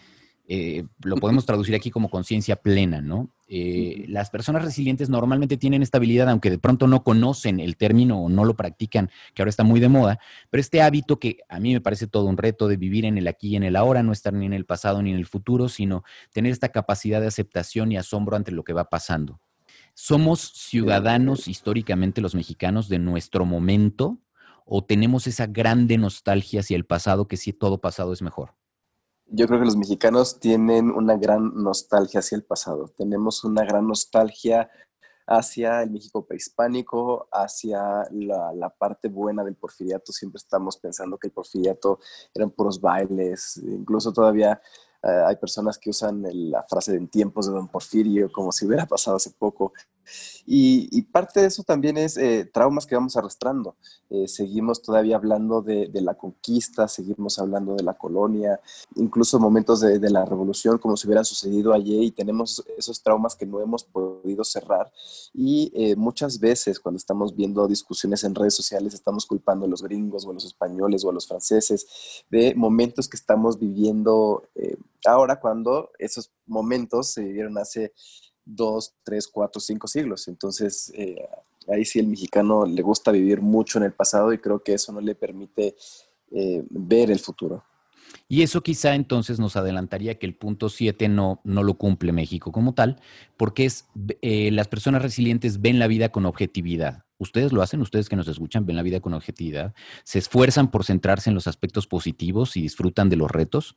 eh, 0.47 0.85
lo 1.03 1.17
podemos 1.17 1.47
traducir 1.47 1.75
aquí 1.75 1.91
como 1.91 2.11
conciencia 2.11 2.57
plena, 2.57 3.01
¿no? 3.01 3.31
Eh, 3.57 4.07
las 4.09 4.31
personas 4.31 4.65
resilientes 4.65 5.09
normalmente 5.09 5.57
tienen 5.57 5.81
estabilidad, 5.81 6.29
aunque 6.29 6.51
de 6.51 6.59
pronto 6.59 6.89
no 6.89 7.05
conocen 7.05 7.61
el 7.61 7.77
término 7.77 8.21
o 8.21 8.29
no 8.29 8.45
lo 8.45 8.57
practican, 8.57 9.13
que 9.33 9.43
ahora 9.43 9.51
está 9.51 9.63
muy 9.63 9.79
de 9.79 9.89
moda, 9.89 10.19
pero 10.51 10.61
este 10.61 10.83
hábito 10.83 11.21
que 11.21 11.39
a 11.49 11.61
mí 11.61 11.73
me 11.73 11.81
parece 11.81 12.09
todo 12.09 12.25
un 12.25 12.37
reto 12.37 12.67
de 12.67 12.77
vivir 12.77 13.05
en 13.05 13.17
el 13.17 13.29
aquí 13.29 13.51
y 13.51 13.57
en 13.57 13.63
el 13.63 13.77
ahora, 13.77 14.03
no 14.03 14.11
estar 14.11 14.33
ni 14.33 14.45
en 14.45 14.55
el 14.55 14.65
pasado 14.67 15.03
ni 15.03 15.13
en 15.13 15.17
el 15.19 15.27
futuro, 15.27 15.69
sino 15.69 16.03
tener 16.33 16.51
esta 16.51 16.71
capacidad 16.71 17.21
de 17.21 17.29
aceptación 17.29 17.93
y 17.93 17.97
asombro 17.97 18.35
ante 18.35 18.51
lo 18.51 18.65
que 18.65 18.73
va 18.73 18.91
pasando. 18.91 19.41
¿Somos 19.95 20.51
ciudadanos 20.57 21.47
históricamente 21.47 22.21
los 22.21 22.35
mexicanos 22.35 22.89
de 22.89 22.99
nuestro 22.99 23.45
momento 23.45 24.19
o 24.67 24.83
tenemos 24.83 25.29
esa 25.29 25.47
grande 25.47 25.97
nostalgia 25.97 26.59
hacia 26.59 26.75
el 26.75 26.87
pasado 26.87 27.29
que 27.29 27.37
si 27.37 27.53
todo 27.53 27.81
pasado 27.81 28.13
es 28.13 28.21
mejor? 28.21 28.57
Yo 29.27 29.47
creo 29.47 29.59
que 29.59 29.65
los 29.65 29.77
mexicanos 29.77 30.39
tienen 30.39 30.91
una 30.91 31.17
gran 31.17 31.55
nostalgia 31.55 32.21
hacia 32.21 32.37
el 32.37 32.45
pasado. 32.45 32.89
Tenemos 32.97 33.43
una 33.45 33.65
gran 33.65 33.87
nostalgia 33.87 34.71
hacia 35.27 35.83
el 35.83 35.91
México 35.91 36.27
prehispánico, 36.27 37.29
hacia 37.33 38.05
la, 38.11 38.69
parte 38.79 39.09
buena 39.09 39.43
del 39.43 39.57
porfiriato. 39.57 40.13
Siempre 40.13 40.39
estamos 40.39 40.77
pensando 40.77 41.19
que 41.19 41.29
el 41.29 41.33
porfiriato 41.33 41.99
eran 42.35 42.51
puros 42.51 42.81
bailes. 42.81 43.57
Incluso 43.57 44.13
todavía 44.13 44.61
eh, 45.07 45.25
hay 45.27 45.37
personas 45.37 45.79
que 45.79 45.91
usan 45.91 46.25
la 46.51 46.63
frase 46.63 46.93
de 46.93 46.99
en 46.99 47.09
tiempos 47.09 47.47
de 47.47 47.53
Don 47.53 47.69
Porfirio 47.69 48.31
como 48.33 48.53
si 48.53 48.67
hubiera 48.67 48.87
pasado 48.87 49.17
hace 49.17 49.31
poco. 49.31 49.73
Y, 50.47 51.03
parte 51.03 51.41
de 51.41 51.47
eso 51.47 51.63
también 51.63 51.97
es 51.97 52.17
eh, 52.17 52.49
traumas 52.53 52.87
que 52.87 52.95
vamos 52.95 53.17
arrastrando. 53.17 53.77
Eh, 54.11 54.29
seguimos 54.29 54.83
todavía 54.83 55.17
hablando 55.17 55.63
de, 55.63 55.89
la 55.95 56.15
conquista, 56.15 56.89
seguimos 56.89 57.39
hablando 57.39 57.75
de 57.75 57.83
la 57.83 57.95
colonia, 57.95 58.61
incluso 58.97 59.39
momentos 59.39 59.81
de, 59.81 59.99
la 60.11 60.25
revolución 60.25 60.79
como 60.79 60.97
si 60.97 61.07
hubieran 61.07 61.25
sucedido 61.25 61.73
ayer 61.73 62.03
y 62.03 62.11
tenemos 62.11 62.63
esos 62.77 63.03
traumas 63.03 63.35
que 63.35 63.47
no 63.47 63.61
hemos 63.61 63.85
podido 63.85 64.45
cerrar. 64.45 64.93
Y 65.33 65.73
eh, 65.75 65.97
muchas 65.97 66.39
veces 66.39 66.79
cuando 66.79 66.99
estamos 66.99 67.35
viendo 67.35 67.67
discusiones 67.67 68.23
en 68.25 68.35
redes 68.35 68.55
sociales 68.55 68.93
estamos 68.93 69.25
culpando 69.25 69.65
a 69.65 69.69
los 69.69 69.83
gringos 69.83 70.27
o 70.27 70.31
a 70.31 70.35
los 70.35 70.45
españoles 70.45 71.05
o 71.05 71.11
a 71.11 71.13
los 71.13 71.27
franceses 71.27 72.25
de 72.31 72.55
momentos 72.55 73.09
que 73.09 73.17
estamos 73.17 73.59
viviendo 73.59 74.43
ahora 75.07 75.41
cuando 75.41 75.91
esos 75.99 76.31
momentos 76.47 77.13
se 77.13 77.23
vivieron 77.23 77.57
hace 77.59 77.93
dos, 78.45 78.95
tres, 79.03 79.29
cuatro, 79.29 79.61
cinco 79.61 79.89
siglos. 79.89 80.29
Entonces, 80.29 80.93
eh, 80.95 81.29
ahí 81.69 81.85
sí 81.85 81.99
el 81.99 82.09
mexicano 82.09 82.67
le 82.67 82.83
gusta 82.83 83.11
vivir 83.11 83.41
mucho 83.41 83.79
en 83.79 83.85
el 83.85 83.93
pasado 83.93 84.33
y 84.33 84.39
creo 84.39 84.63
que 84.63 84.75
eso 84.75 84.93
no 84.93 85.01
le 85.01 85.15
permite 85.15 85.77
eh, 86.31 86.65
ver 86.71 87.11
el 87.11 87.19
futuro. 87.19 87.65
Y 88.29 88.43
eso 88.43 88.63
quizá 88.63 88.95
entonces 88.95 89.39
nos 89.39 89.57
adelantaría 89.57 90.19
que 90.19 90.27
el 90.27 90.35
punto 90.35 90.69
7 90.69 91.09
no, 91.09 91.41
no 91.45 91.63
lo 91.63 91.75
cumple 91.75 92.13
México 92.13 92.53
como 92.53 92.75
tal, 92.75 93.01
porque 93.37 93.65
es 93.65 93.87
eh, 94.23 94.51
las 94.51 94.69
personas 94.69 95.03
resilientes 95.03 95.61
ven 95.61 95.79
la 95.79 95.87
vida 95.87 96.11
con 96.11 96.27
objetividad. 96.27 97.05
Ustedes 97.19 97.53
lo 97.53 97.63
hacen, 97.63 97.81
ustedes 97.81 98.09
que 98.09 98.17
nos 98.17 98.29
escuchan, 98.29 98.67
ven 98.67 98.77
la 98.77 98.83
vida 98.83 99.01
con 99.01 99.15
objetividad, 99.15 99.75
se 100.03 100.19
esfuerzan 100.19 100.71
por 100.71 100.85
centrarse 100.85 101.31
en 101.31 101.35
los 101.35 101.47
aspectos 101.47 101.87
positivos 101.87 102.57
y 102.57 102.63
disfrutan 102.63 103.09
de 103.09 103.17
los 103.17 103.31
retos. 103.31 103.77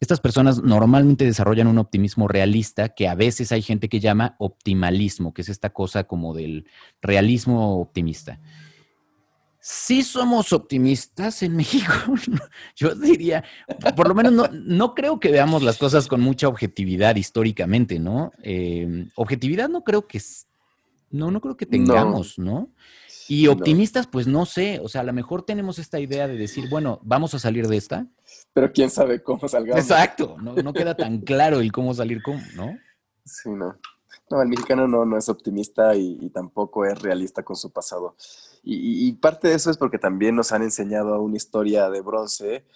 Estas 0.00 0.20
personas 0.20 0.62
normalmente 0.62 1.24
desarrollan 1.24 1.66
un 1.66 1.78
optimismo 1.78 2.28
realista 2.28 2.88
que 2.90 3.08
a 3.08 3.14
veces 3.14 3.52
hay 3.52 3.62
gente 3.62 3.88
que 3.88 4.00
llama 4.00 4.36
optimalismo, 4.38 5.34
que 5.34 5.42
es 5.42 5.48
esta 5.48 5.70
cosa 5.70 6.04
como 6.04 6.34
del 6.34 6.66
realismo 7.02 7.80
optimista 7.80 8.40
sí 9.60 10.02
somos 10.02 10.54
optimistas 10.54 11.42
en 11.42 11.56
México. 11.56 11.92
Yo 12.74 12.94
diría, 12.94 13.44
por 13.96 14.08
lo 14.08 14.14
menos 14.14 14.50
no, 14.52 14.94
creo 14.94 15.20
que 15.20 15.30
veamos 15.30 15.62
las 15.62 15.76
cosas 15.76 16.06
con 16.06 16.20
mucha 16.20 16.48
objetividad 16.48 17.16
históricamente, 17.16 17.98
¿no? 17.98 18.32
Em, 18.42 19.10
objetividad 19.14 19.68
no 19.68 19.84
creo 19.84 20.06
que, 20.06 20.20
no, 21.10 21.30
no 21.30 21.40
creo 21.40 21.56
que 21.56 21.66
tengamos, 21.66 22.38
¿no? 22.38 22.70
Y 23.28 23.46
optimistas, 23.48 24.06
pues 24.06 24.26
no 24.26 24.46
sé, 24.46 24.80
o 24.82 24.88
sea, 24.88 25.02
a 25.02 25.04
lo 25.04 25.12
mejor 25.12 25.42
tenemos 25.42 25.78
esta 25.78 26.00
idea 26.00 26.26
de 26.26 26.36
decir, 26.36 26.70
bueno, 26.70 26.98
vamos 27.02 27.34
a 27.34 27.38
salir 27.38 27.68
de 27.68 27.76
esta. 27.76 28.06
Pero 28.54 28.72
quién 28.72 28.88
sabe 28.88 29.22
cómo 29.22 29.46
salgamos. 29.48 29.82
Exacto, 29.82 30.36
no, 30.40 30.54
no 30.54 30.72
queda 30.72 30.96
tan 30.96 31.20
claro 31.20 31.60
el 31.60 31.70
cómo 31.70 31.92
salir, 31.92 32.22
cómo, 32.22 32.40
¿no? 32.54 32.78
Sí, 33.24 33.50
no. 33.50 33.76
No, 34.30 34.42
el 34.42 34.48
mexicano 34.48 34.86
no, 34.86 35.04
no 35.04 35.16
es 35.16 35.28
optimista 35.28 35.94
y, 35.94 36.28
tampoco 36.30 36.84
es 36.84 37.00
realista 37.00 37.42
con 37.42 37.56
su 37.56 37.70
pasado. 37.70 38.14
Y, 38.62 39.12
parte 39.14 39.48
de 39.48 39.54
eso 39.54 39.70
es 39.70 39.78
porque 39.78 39.98
también 39.98 40.36
nos 40.36 40.52
han 40.52 40.62
enseñado 40.62 41.20
una 41.22 41.36
historia 41.36 41.88
de 41.88 42.00
bronce 42.02 42.66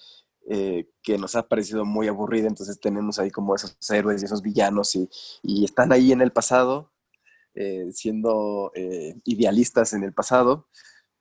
eh, 0.48 0.88
que 1.02 1.18
nos 1.18 1.36
ha 1.36 1.46
parecido 1.46 1.84
muy 1.84 2.08
aburrida, 2.08 2.48
entonces 2.48 2.80
tenemos 2.80 3.18
ahí 3.18 3.30
como 3.30 3.54
esos 3.54 3.76
héroes 3.90 4.22
y 4.22 4.24
esos 4.24 4.42
villanos 4.42 4.96
y, 4.96 5.64
están 5.64 5.92
ahí 5.92 6.12
en 6.12 6.22
el 6.22 6.32
pasado, 6.32 6.90
eh, 7.54 7.86
siendo 7.92 8.72
eh, 8.74 9.16
idealistas 9.24 9.92
en 9.92 10.04
el 10.04 10.12
pasado, 10.12 10.68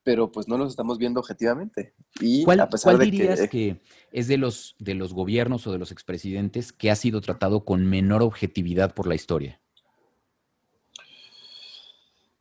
pero 0.03 0.31
pues 0.31 0.47
no 0.47 0.57
los 0.57 0.71
estamos 0.71 0.97
viendo 0.97 1.19
objetivamente. 1.19 1.93
Y 2.19 2.43
¿Cuál, 2.43 2.59
a 2.61 2.69
pesar 2.69 2.97
de 2.97 3.05
dirías 3.05 3.41
que, 3.41 3.49
que, 3.49 3.81
es 4.11 4.27
de 4.27 4.37
los, 4.37 4.75
de 4.79 4.95
los 4.95 5.13
gobiernos 5.13 5.67
o 5.67 5.71
de 5.71 5.77
los 5.77 5.91
expresidentes 5.91 6.71
que 6.73 6.89
ha 6.89 6.95
sido 6.95 7.21
tratado 7.21 7.65
con 7.65 7.85
menor 7.85 8.23
objetividad 8.23 8.93
por 8.93 9.07
la 9.07 9.15
historia? 9.15 9.61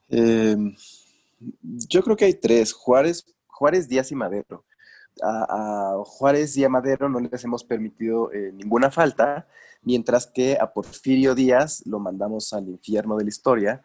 Em, 0.09 0.74
yo 1.88 2.03
creo 2.03 2.16
que 2.16 2.24
hay 2.24 2.35
tres, 2.35 2.72
Juárez, 2.72 3.24
Juárez, 3.46 3.88
Díaz 3.88 4.11
y 4.11 4.14
Madero. 4.14 4.64
A, 5.23 6.03
Juárez 6.05 6.57
y 6.57 6.64
a 6.64 6.68
Madero 6.68 7.09
no 7.09 7.20
les 7.20 7.44
hemos 7.44 7.64
permitido 7.64 8.33
eh, 8.33 8.53
ninguna 8.55 8.90
falta, 8.90 9.46
mientras 9.83 10.27
que 10.27 10.57
a 10.61 10.73
Porfirio 10.73 11.35
Díaz 11.35 11.83
lo 11.87 11.99
mandamos 11.99 12.53
al 12.53 12.68
infierno 12.68 13.16
de 13.16 13.25
la 13.25 13.29
historia 13.29 13.83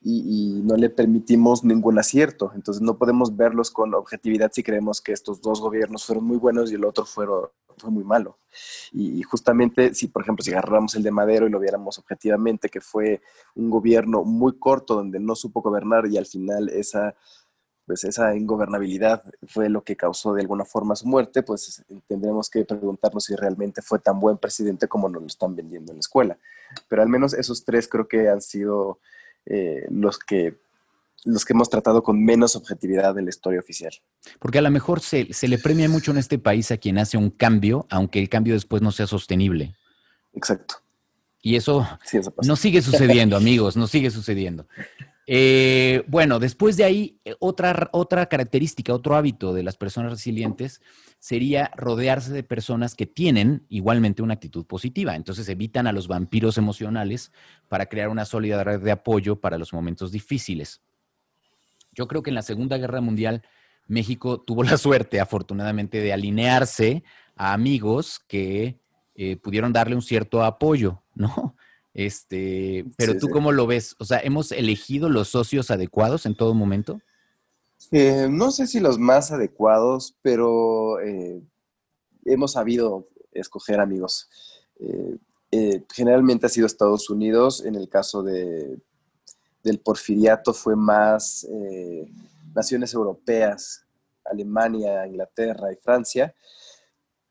y, 0.00 0.60
no 0.64 0.76
le 0.76 0.90
permitimos 0.90 1.64
ningún 1.64 1.98
acierto. 1.98 2.52
Entonces 2.54 2.82
no 2.82 2.98
podemos 2.98 3.36
verlos 3.36 3.70
con 3.70 3.94
objetividad 3.94 4.50
si 4.52 4.62
creemos 4.62 5.00
que 5.00 5.12
estos 5.12 5.40
dos 5.40 5.60
gobiernos 5.60 6.04
fueron 6.04 6.24
muy 6.24 6.36
buenos 6.36 6.70
y 6.70 6.74
el 6.74 6.84
otro 6.84 7.04
fue 7.04 7.26
muy 7.86 8.04
malo. 8.04 8.38
Y, 8.92 9.22
justamente 9.22 9.94
si, 9.94 10.08
por 10.08 10.22
ejemplo, 10.22 10.44
si 10.44 10.52
agarramos 10.52 10.94
el 10.94 11.02
de 11.02 11.10
Madero 11.10 11.46
y 11.46 11.50
lo 11.50 11.60
viéramos 11.60 11.98
objetivamente, 11.98 12.68
que 12.68 12.80
fue 12.80 13.20
un 13.54 13.70
gobierno 13.70 14.24
muy 14.24 14.58
corto 14.58 14.94
donde 14.94 15.20
no 15.20 15.34
supo 15.34 15.62
gobernar 15.62 16.06
y 16.06 16.16
al 16.16 16.26
final 16.26 16.68
esa 16.68 17.14
pues 17.88 18.04
esa 18.04 18.36
ingobernabilidad 18.36 19.22
fue 19.46 19.70
lo 19.70 19.82
que 19.82 19.96
causó 19.96 20.34
de 20.34 20.42
alguna 20.42 20.66
forma 20.66 20.94
su 20.94 21.08
muerte, 21.08 21.42
pues 21.42 21.82
tendremos 22.06 22.50
que 22.50 22.62
preguntarnos 22.66 23.24
si 23.24 23.34
realmente 23.34 23.80
fue 23.80 23.98
tan 23.98 24.20
buen 24.20 24.36
presidente 24.36 24.88
como 24.88 25.08
nos 25.08 25.22
lo 25.22 25.26
están 25.26 25.56
vendiendo 25.56 25.90
en 25.90 25.96
la 25.96 26.00
escuela. 26.00 26.38
Pero 26.86 27.00
al 27.00 27.08
menos 27.08 27.32
esos 27.32 27.64
tres 27.64 27.88
creo 27.88 28.06
que 28.06 28.28
han 28.28 28.42
sido 28.42 29.00
eh, 29.46 29.86
los, 29.88 30.18
que, 30.18 30.58
los 31.24 31.46
que 31.46 31.54
hemos 31.54 31.70
tratado 31.70 32.02
con 32.02 32.22
menos 32.22 32.56
objetividad 32.56 33.16
en 33.16 33.24
la 33.24 33.30
historia 33.30 33.58
oficial. 33.58 33.94
Porque 34.38 34.58
a 34.58 34.62
lo 34.62 34.70
mejor 34.70 35.00
se, 35.00 35.24
le 35.24 35.58
premia 35.58 35.88
mucho 35.88 36.10
en 36.10 36.18
este 36.18 36.38
país 36.38 36.70
a 36.70 36.76
quien 36.76 36.98
hace 36.98 37.16
un 37.16 37.30
cambio, 37.30 37.86
aunque 37.88 38.18
el 38.18 38.28
cambio 38.28 38.52
después 38.52 38.82
no 38.82 38.92
sea 38.92 39.06
sostenible. 39.06 39.76
Exacto. 40.34 40.74
Y 41.40 41.56
eso, 41.56 41.88
no 42.42 42.54
sigue 42.56 42.82
sucediendo, 42.82 43.34
amigos, 43.34 43.78
no 43.78 43.86
sigue 43.86 44.10
sucediendo. 44.10 44.66
Eh, 45.30 46.04
bueno, 46.06 46.38
después 46.38 46.78
de 46.78 46.84
ahí, 46.84 47.20
eh, 47.26 47.34
otra, 47.38 47.90
otra 47.92 48.24
característica, 48.30 48.94
otro 48.94 49.14
hábito 49.14 49.52
de 49.52 49.62
las 49.62 49.76
personas 49.76 50.10
resilientes 50.10 50.80
sería 51.18 51.70
rodearse 51.76 52.32
de 52.32 52.42
personas 52.42 52.94
que 52.94 53.04
tienen 53.04 53.66
igualmente 53.68 54.22
una 54.22 54.32
actitud 54.32 54.64
positiva. 54.64 55.14
Entonces 55.16 55.46
evitan 55.50 55.86
a 55.86 55.92
los 55.92 56.08
vampiros 56.08 56.56
emocionales 56.56 57.30
para 57.68 57.86
crear 57.86 58.08
una 58.08 58.24
sólida 58.24 58.64
red 58.64 58.80
de 58.80 58.90
apoyo 58.90 59.38
para 59.38 59.58
los 59.58 59.74
momentos 59.74 60.12
difíciles. 60.12 60.80
Yo 61.92 62.08
creo 62.08 62.22
que 62.22 62.30
en 62.30 62.34
la 62.34 62.42
Segunda 62.42 62.78
Guerra 62.78 63.02
Mundial 63.02 63.42
México 63.86 64.40
tuvo 64.40 64.62
la 64.62 64.78
suerte, 64.78 65.20
afortunadamente, 65.20 66.00
de 66.00 66.14
alinearse 66.14 67.04
a 67.36 67.52
amigos 67.52 68.18
que 68.26 68.78
eh, 69.14 69.36
pudieron 69.36 69.74
darle 69.74 69.94
un 69.94 70.02
cierto 70.02 70.42
apoyo, 70.42 71.02
¿no? 71.14 71.54
Este, 71.98 72.84
pero 72.96 73.18
tú 73.18 73.28
cómo 73.28 73.50
lo 73.50 73.66
ves? 73.66 73.96
O 73.98 74.04
sea, 74.04 74.20
¿hemos 74.20 74.52
elegido 74.52 75.08
los 75.08 75.30
socios 75.30 75.72
adecuados 75.72 76.26
en 76.26 76.36
todo 76.36 76.54
momento? 76.54 77.00
Eh, 77.90 78.28
no 78.30 78.52
sé 78.52 78.68
si 78.68 78.78
los 78.78 79.00
más 79.00 79.32
adecuados, 79.32 80.14
pero 80.22 81.00
eh, 81.00 81.42
hemos 82.24 82.52
sabido 82.52 83.08
escoger 83.32 83.80
amigos. 83.80 84.30
Eh, 85.50 85.82
generalmente 85.92 86.46
ha 86.46 86.48
sido 86.48 86.68
Estados 86.68 87.10
Unidos, 87.10 87.64
en 87.64 87.74
el 87.74 87.88
caso 87.88 88.22
de, 88.22 88.78
del 89.64 89.80
porfiriato 89.80 90.54
fue 90.54 90.76
más 90.76 91.48
naciones 92.54 92.94
europeas, 92.94 93.84
Alemania, 94.24 95.04
Inglaterra 95.04 95.72
y 95.72 95.76
Francia, 95.76 96.32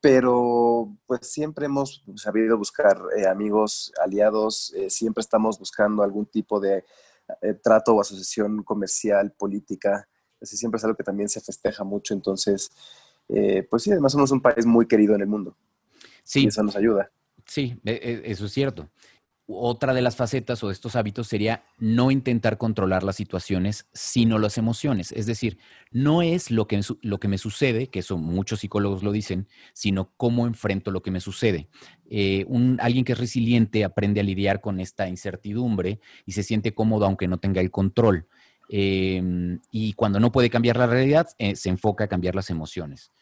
pero 0.02 0.96
pues 1.06 1.32
siempre 1.32 1.66
hemos 1.66 2.04
sabido 2.16 2.58
buscar 2.58 3.02
amigos, 3.30 3.92
aliados, 4.04 4.74
siempre 4.90 5.22
estamos 5.22 5.60
buscando 5.60 6.04
algún 6.04 6.26
tipo 6.26 6.60
de 6.60 6.84
trato 7.64 7.96
o 7.96 8.02
asociación 8.02 8.64
comercial, 8.64 9.32
política, 9.32 10.08
Así 10.42 10.58
siempre 10.58 10.78
es 10.78 10.84
algo 10.84 10.96
que 10.96 11.04
también 11.04 11.30
se 11.30 11.42
festeja 11.42 11.84
mucho. 11.84 12.14
Entonces, 12.14 12.72
eh, 13.30 13.64
pues 13.70 13.84
sí, 13.84 13.92
además 13.92 14.12
somos 14.12 14.32
un 14.32 14.42
país 14.42 14.66
muy 14.66 14.88
querido 14.88 15.16
en 15.16 15.22
el 15.22 15.28
mundo. 15.28 15.56
Sí. 16.24 16.44
Y 16.44 16.48
eso 16.48 16.64
nos 16.64 16.76
ayuda. 16.76 17.12
Sí, 17.46 17.80
e, 17.86 17.92
e, 17.92 18.32
eso 18.32 18.46
es 18.46 18.52
cierto. 18.52 18.90
Otra 19.50 19.94
de 19.94 20.02
las 20.02 20.18
facetas 20.18 20.62
o 20.62 20.68
de 20.68 20.74
estos 20.74 20.98
hábitos 20.98 21.28
sería 21.28 21.64
no 21.78 22.12
intentar 22.12 22.58
controlar 22.58 23.04
las 23.04 23.16
situaciones, 23.16 23.88
sino 23.94 24.40
las 24.40 24.58
emociones. 24.58 25.14
Es 25.14 25.26
decir, 25.26 25.58
no 25.90 26.22
es 26.22 26.52
lo 26.52 26.68
que, 26.68 26.82
lo 27.02 27.20
que 27.20 27.30
me 27.30 27.38
sucede, 27.38 27.88
que 27.88 28.00
eso 28.00 28.18
muchos 28.18 28.60
psicólogos 28.60 29.04
lo 29.04 29.14
dicen, 29.14 29.48
sino 29.72 30.12
cómo 30.18 30.48
enfrento 30.48 30.92
lo 30.92 31.02
que 31.02 31.12
me 31.12 31.22
sucede. 31.22 31.70
Eh, 32.10 32.44
un, 32.50 32.78
alguien 32.82 33.06
que 33.06 33.14
es 33.14 33.18
resiliente 33.18 33.86
aprende 33.86 34.20
a 34.20 34.24
lidiar 34.24 34.60
con 34.60 34.82
esta 34.82 35.08
incertidumbre 35.08 36.02
y 36.26 36.34
se 36.34 36.44
siente 36.44 36.74
cómodo 36.74 37.06
aunque 37.06 37.30
no 37.30 37.38
tenga 37.38 37.62
el 37.62 37.72
control. 37.72 38.28
Em, 38.68 39.62
y 39.72 39.94
cuando 39.94 40.20
no 40.20 40.34
puede 40.34 40.50
cambiar 40.50 40.76
la 40.76 40.88
realidad, 40.88 41.30
eh, 41.38 41.56
se 41.56 41.70
enfoca 41.70 42.04
a 42.04 42.08
cambiar 42.10 42.36
las 42.36 42.50
emociones. 42.50 43.14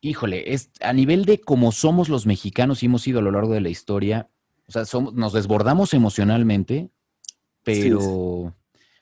Híjole, 0.00 0.54
es, 0.54 0.70
a 0.80 0.92
nivel 0.92 1.24
de 1.24 1.40
cómo 1.40 1.70
somos 1.70 2.08
los 2.08 2.26
mexicanos 2.26 2.82
y 2.82 2.86
hemos 2.86 3.02
sido 3.02 3.20
a 3.20 3.22
lo 3.22 3.30
largo 3.30 3.54
de 3.54 3.60
la 3.60 3.68
historia, 3.68 4.28
o 4.68 4.72
sea, 4.72 4.84
somos, 4.84 5.14
nos 5.14 5.32
desbordamos 5.32 5.94
emocionalmente, 5.94 6.90
pero, 7.64 8.54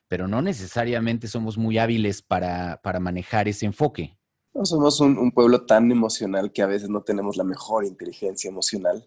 pero 0.06 0.28
no 0.28 0.40
necesariamente 0.40 1.26
somos 1.26 1.58
muy 1.58 1.76
hábiles 1.78 2.22
para, 2.22 2.80
manejar 3.00 3.48
ese 3.48 3.66
enfoque. 3.66 4.16
No 4.54 4.64
somos 4.64 5.00
un, 5.00 5.18
un, 5.18 5.32
pueblo 5.32 5.66
tan 5.66 5.90
emocional 5.90 6.52
que 6.52 6.62
a 6.62 6.66
veces 6.66 6.88
no 6.88 7.02
tenemos 7.02 7.36
la 7.36 7.44
mejor 7.44 7.84
inteligencia 7.84 8.48
emocional. 8.48 9.06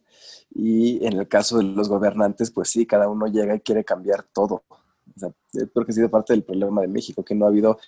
Y 0.54 1.04
en 1.06 1.14
el 1.14 1.28
caso 1.28 1.58
de 1.58 1.64
los 1.64 1.90
gobernantes, 1.90 2.52
pues 2.52 2.70
sí, 2.70 2.86
cada 2.86 3.08
uno 3.08 3.26
llega 3.28 3.56
y 3.56 3.62
quiere 3.62 3.84
cambiar 3.84 4.24
todo. 4.24 4.64
O 4.70 5.20
sea, 5.20 5.32
creo 5.52 5.86
que 5.86 5.92
ha 5.92 5.96
sido 5.96 6.10
parte 6.10 6.34
del 6.34 6.44
problema 6.44 6.82
de 6.82 6.88
México, 6.88 7.24
que 7.24 7.34
no 7.34 7.46
ha 7.46 7.50
habido 7.50 7.80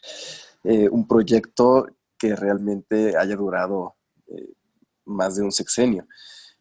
eh, 0.64 0.90
un 0.90 1.08
proyecto 1.08 1.88
que 2.18 2.36
realmente 2.36 3.18
haya 3.18 3.36
durado 3.36 3.96
eh, 4.28 4.54
más 5.06 5.36
de 5.36 5.44
un 5.44 5.52
sexenio. 5.52 6.08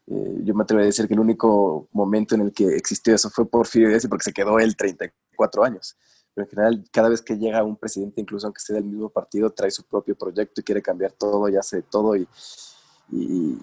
Eh, 0.07 0.41
yo 0.43 0.53
me 0.53 0.63
atrevo 0.63 0.81
a 0.81 0.85
decir 0.85 1.07
que 1.07 1.13
el 1.13 1.19
único 1.19 1.87
momento 1.91 2.35
en 2.35 2.41
el 2.41 2.53
que 2.53 2.75
existió 2.75 3.15
eso 3.15 3.29
fue 3.29 3.45
por 3.47 3.69
Díaz 3.69 4.07
porque 4.07 4.23
se 4.23 4.33
quedó 4.33 4.59
él 4.59 4.75
34 4.75 5.63
años. 5.63 5.97
Pero 6.33 6.45
en 6.45 6.49
general, 6.49 6.83
cada 6.91 7.09
vez 7.09 7.21
que 7.21 7.37
llega 7.37 7.63
un 7.63 7.75
presidente, 7.75 8.21
incluso 8.21 8.47
aunque 8.47 8.61
sea 8.61 8.75
del 8.75 8.85
mismo 8.85 9.09
partido, 9.09 9.49
trae 9.49 9.71
su 9.71 9.83
propio 9.83 10.15
proyecto 10.15 10.61
y 10.61 10.63
quiere 10.63 10.81
cambiar 10.81 11.11
todo 11.11 11.49
y 11.49 11.57
hace 11.57 11.81
todo 11.81 12.15
y, 12.15 12.27
y 13.11 13.57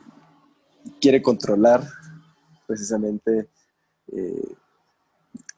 quiere 1.00 1.22
controlar 1.22 1.82
precisamente 2.66 3.48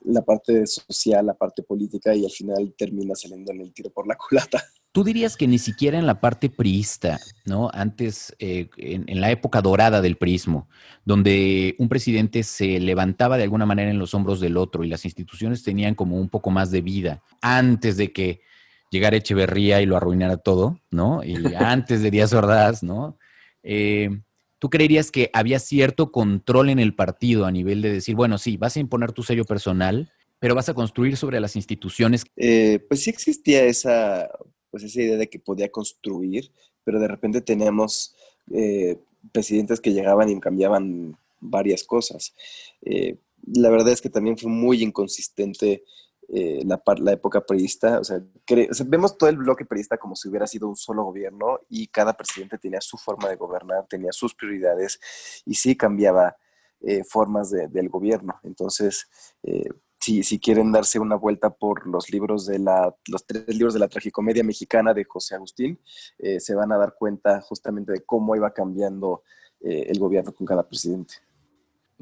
la 0.05 0.23
parte 0.23 0.67
social, 0.67 1.27
la 1.27 1.35
parte 1.35 1.63
política 1.63 2.15
y 2.15 2.25
al 2.25 2.31
final 2.31 2.75
termina 2.77 3.15
saliendo 3.15 3.53
en 3.53 3.61
el 3.61 3.73
tiro 3.73 3.91
por 3.91 4.07
la 4.07 4.17
culata. 4.17 4.63
Tú 4.93 5.05
dirías 5.05 5.37
que 5.37 5.47
ni 5.47 5.59
siquiera 5.59 5.99
en 5.99 6.07
la 6.07 6.21
parte 6.21 6.51
priista, 6.51 7.21
¿no? 7.45 7.71
Antes, 7.73 8.35
eh, 8.41 8.69
en, 8.77 9.05
en, 9.07 9.21
la 9.21 9.31
época 9.31 9.63
dorada 9.63 10.01
del 10.01 10.17
priismo, 10.17 10.69
donde 11.05 11.77
un 11.79 11.89
presidente 11.89 12.43
se 12.43 12.81
levantaba 12.81 13.37
de 13.37 13.45
alguna 13.45 13.67
manera 13.67 13.91
en 13.91 14.01
los 14.01 14.15
hombros 14.15 14.41
del 14.41 14.57
otro 14.57 14.83
y 14.83 14.89
las 14.89 15.05
instituciones 15.05 15.63
tenían 15.63 15.95
como 15.95 16.17
un 16.17 16.29
poco 16.29 16.51
más 16.51 16.73
de 16.73 16.81
vida, 16.81 17.23
antes 17.41 17.97
de 17.97 18.13
que 18.13 18.41
llegara 18.91 19.17
Echeverría 19.17 19.81
y 19.81 19.87
lo 19.87 19.97
arruinara 19.97 20.37
todo, 20.37 20.81
¿no? 20.91 21.23
Y 21.25 21.35
antes 21.57 22.03
de 22.03 22.11
Díaz 22.11 22.33
Ordaz, 22.33 22.83
¿no? 22.83 23.17
Eh, 23.63 24.11
¿Tú 24.59 24.69
creerías 24.69 25.11
que 25.11 25.31
había 25.33 25.59
cierto 25.59 26.13
control 26.13 26.69
en 26.69 26.79
el 26.81 26.95
partido 26.95 27.47
a 27.47 27.51
nivel 27.51 27.81
de 27.81 27.93
decir, 27.93 28.15
bueno, 28.15 28.37
sí, 28.37 28.57
vas 28.57 28.77
a 28.77 28.81
imponer 28.81 29.13
tu 29.13 29.23
sello 29.23 29.45
personal, 29.45 30.13
pero 30.39 30.55
vas 30.55 30.69
a 30.69 30.75
construir 30.75 31.17
sobre 31.17 31.41
las 31.41 31.57
instituciones? 31.57 32.27
Eh, 32.37 32.85
pues 32.87 33.03
sí 33.03 33.09
existía 33.09 33.63
esa, 33.65 34.29
pues 34.71 34.85
esa 34.85 35.01
idea 35.01 35.17
de 35.17 35.29
que 35.29 35.39
podía 35.39 35.71
construir, 35.71 36.51
pero 36.85 37.01
de 37.01 37.09
repente 37.09 37.41
teníamos 37.41 38.15
eh, 38.51 38.99
presidentes 39.33 39.81
que 39.81 39.93
llegaban 39.93 40.29
y 40.29 40.41
cambiaban 40.41 41.17
varias 41.41 41.85
cosas. 41.85 42.35
Eh, 42.83 43.19
la 43.53 43.71
verdad 43.71 43.93
es 43.93 44.01
que 44.01 44.11
también 44.11 44.39
fue 44.39 44.51
muy 44.51 44.83
inconsistente 44.83 45.85
eh, 46.29 46.63
la, 46.65 46.81
la, 46.99 47.13
época 47.13 47.45
periodista, 47.45 47.99
o 47.99 48.05
sea, 48.05 48.23
vemos 48.87 49.19
todo 49.19 49.29
el 49.29 49.37
bloque 49.37 49.65
periodista 49.65 49.99
como 49.99 50.15
si 50.15 50.29
hubiera 50.29 50.47
sido 50.47 50.69
un 50.69 50.77
solo 50.77 51.03
gobierno 51.05 51.59
y 51.69 51.89
cada 51.89 52.13
presidente 52.13 52.57
tenía 52.57 52.81
su 52.81 52.97
forma 52.97 53.29
de 53.29 53.35
gobernar, 53.35 53.87
tenía 53.89 54.13
sus 54.13 54.35
prioridades 54.35 55.01
y 55.45 55.55
sí 55.55 55.77
cambiaba 55.77 56.37
formas 57.09 57.51
de, 57.51 57.69
del 57.69 57.91
gobierno. 57.91 58.41
Entonces, 58.43 59.07
si, 60.01 60.23
si, 60.23 60.39
quieren 60.39 60.73
darse 60.73 60.99
una 60.99 61.17
vuelta 61.17 61.51
por 61.51 61.87
los 61.87 62.11
libros 62.11 62.47
de 62.47 62.59
la, 62.59 62.95
los 63.09 63.27
tres 63.27 63.47
libros 63.49 63.75
de 63.75 63.81
la 63.81 63.89
tragicomedia 63.89 64.43
mexicana 64.43 64.95
de 64.95 65.05
José 65.05 65.35
Agustín, 65.35 65.79
eh, 66.19 66.41
se 66.41 66.55
van 66.55 66.73
a 66.73 66.79
dar 66.79 66.95
cuenta 66.99 67.41
justamente 67.43 67.93
de 67.93 68.01
cómo 68.01 68.35
iba 68.35 68.53
cambiando 68.53 69.23
eh, 69.61 69.87
el 69.89 69.99
gobierno 69.99 70.33
con 70.33 70.47
cada 70.47 70.67
presidente 70.67 71.15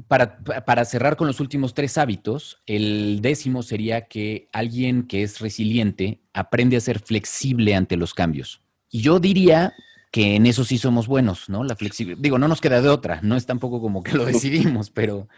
para, 0.07 0.39
para, 0.39 0.85
cerrar 0.85 1.17
con 1.17 1.27
los 1.27 1.41
últimos 1.41 1.75
tres 1.75 1.99
hábitos, 1.99 2.63
el 2.67 3.21
décimo 3.21 3.63
sería 3.63 4.07
que 4.07 4.49
alguien 4.53 5.09
que 5.09 5.23
es 5.23 5.41
resiliente 5.41 6.21
aprende 6.33 6.77
a 6.77 6.81
ser 6.81 7.01
flexible 7.01 7.75
ante 7.75 7.97
los 7.97 8.15
cambios. 8.15 8.61
Y 8.91 9.01
yo 9.01 9.19
diría 9.19 9.75
que 10.13 10.37
en 10.37 10.47
eso 10.47 10.65
sí 10.65 10.79
somos 10.79 11.09
buenos, 11.09 11.49
¿no? 11.49 11.65
La 11.65 11.75
flexibilidad. 11.75 12.23
Digo, 12.23 12.39
no 12.39 12.49
nos 12.49 12.61
queda 12.61 12.81
de 12.81 12.89
otra, 12.89 13.21
no 13.23 13.37
es 13.37 13.47
tampoco 13.47 13.81
como 13.81 14.03
que 14.03 14.13
lo 14.13 14.25
decidimos, 14.27 14.91
pero... 14.91 15.29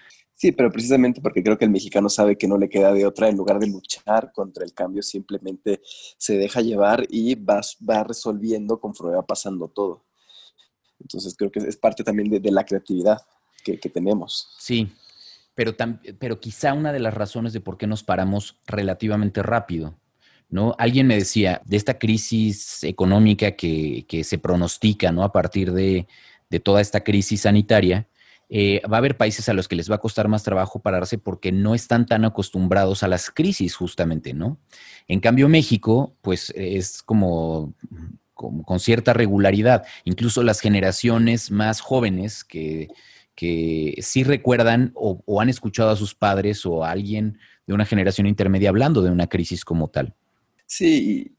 Sí, 0.40 0.52
pero 0.52 0.72
precisamente 0.72 1.20
porque 1.20 1.42
creo 1.42 1.58
que 1.58 1.66
el 1.66 1.70
mexicano 1.70 2.08
sabe 2.08 2.38
que 2.38 2.48
no 2.48 2.56
le 2.56 2.70
queda 2.70 2.94
de 2.94 3.04
otra, 3.04 3.28
en 3.28 3.36
lugar 3.36 3.58
de 3.58 3.66
luchar 3.66 4.32
contra 4.32 4.64
el 4.64 4.72
cambio, 4.72 5.02
simplemente 5.02 5.82
se 5.84 6.38
deja 6.38 6.62
llevar 6.62 7.06
y 7.10 7.34
va, 7.34 7.60
va 7.86 8.04
resolviendo 8.04 8.80
conforme 8.80 9.16
va 9.16 9.26
pasando 9.26 9.68
todo. 9.68 10.06
Entonces 10.98 11.34
creo 11.36 11.50
que 11.50 11.58
es 11.58 11.76
parte 11.76 12.02
también 12.02 12.30
de, 12.30 12.40
de 12.40 12.50
la 12.52 12.64
creatividad 12.64 13.18
que, 13.62 13.78
que 13.78 13.90
tenemos. 13.90 14.48
Sí, 14.58 14.88
pero, 15.54 15.74
tam, 15.74 16.00
pero 16.18 16.40
quizá 16.40 16.72
una 16.72 16.90
de 16.94 17.00
las 17.00 17.12
razones 17.12 17.52
de 17.52 17.60
por 17.60 17.76
qué 17.76 17.86
nos 17.86 18.02
paramos 18.02 18.56
relativamente 18.66 19.42
rápido. 19.42 19.94
¿No? 20.48 20.74
Alguien 20.78 21.06
me 21.06 21.16
decía 21.16 21.60
de 21.66 21.76
esta 21.76 21.98
crisis 21.98 22.82
económica 22.82 23.52
que, 23.52 24.06
que 24.08 24.24
se 24.24 24.38
pronostica 24.38 25.12
¿no? 25.12 25.22
a 25.22 25.32
partir 25.32 25.70
de, 25.72 26.08
de 26.48 26.60
toda 26.60 26.80
esta 26.80 27.04
crisis 27.04 27.42
sanitaria, 27.42 28.08
eh, 28.50 28.82
va 28.90 28.96
a 28.96 28.98
haber 28.98 29.16
países 29.16 29.48
a 29.48 29.54
los 29.54 29.68
que 29.68 29.76
les 29.76 29.90
va 29.90 29.94
a 29.94 30.00
costar 30.00 30.28
más 30.28 30.42
trabajo 30.42 30.80
pararse 30.80 31.16
porque 31.18 31.52
no 31.52 31.74
están 31.74 32.04
tan 32.04 32.24
acostumbrados 32.24 33.02
a 33.02 33.08
las 33.08 33.30
crisis 33.30 33.76
justamente, 33.76 34.34
¿no? 34.34 34.58
En 35.08 35.20
cambio, 35.20 35.48
México, 35.48 36.16
pues 36.20 36.52
es 36.56 37.02
como, 37.02 37.74
con 38.34 38.80
cierta 38.80 39.12
regularidad. 39.12 39.84
Incluso 40.04 40.42
las 40.42 40.60
generaciones 40.60 41.50
más 41.50 41.80
jóvenes 41.80 42.44
que 42.44 42.88
que 43.40 43.94
sí 44.02 44.22
recuerdan 44.22 44.92
o, 44.94 45.22
o, 45.24 45.40
han 45.40 45.48
escuchado 45.48 45.88
a 45.88 45.96
sus 45.96 46.14
padres 46.14 46.66
o 46.66 46.84
a 46.84 46.90
alguien 46.90 47.38
de 47.66 47.72
una 47.72 47.86
generación 47.86 48.26
intermedia 48.26 48.68
hablando 48.68 49.00
de 49.00 49.10
una 49.10 49.28
crisis 49.28 49.64
como 49.64 49.88
tal. 49.88 50.14
Sí, 50.66 51.32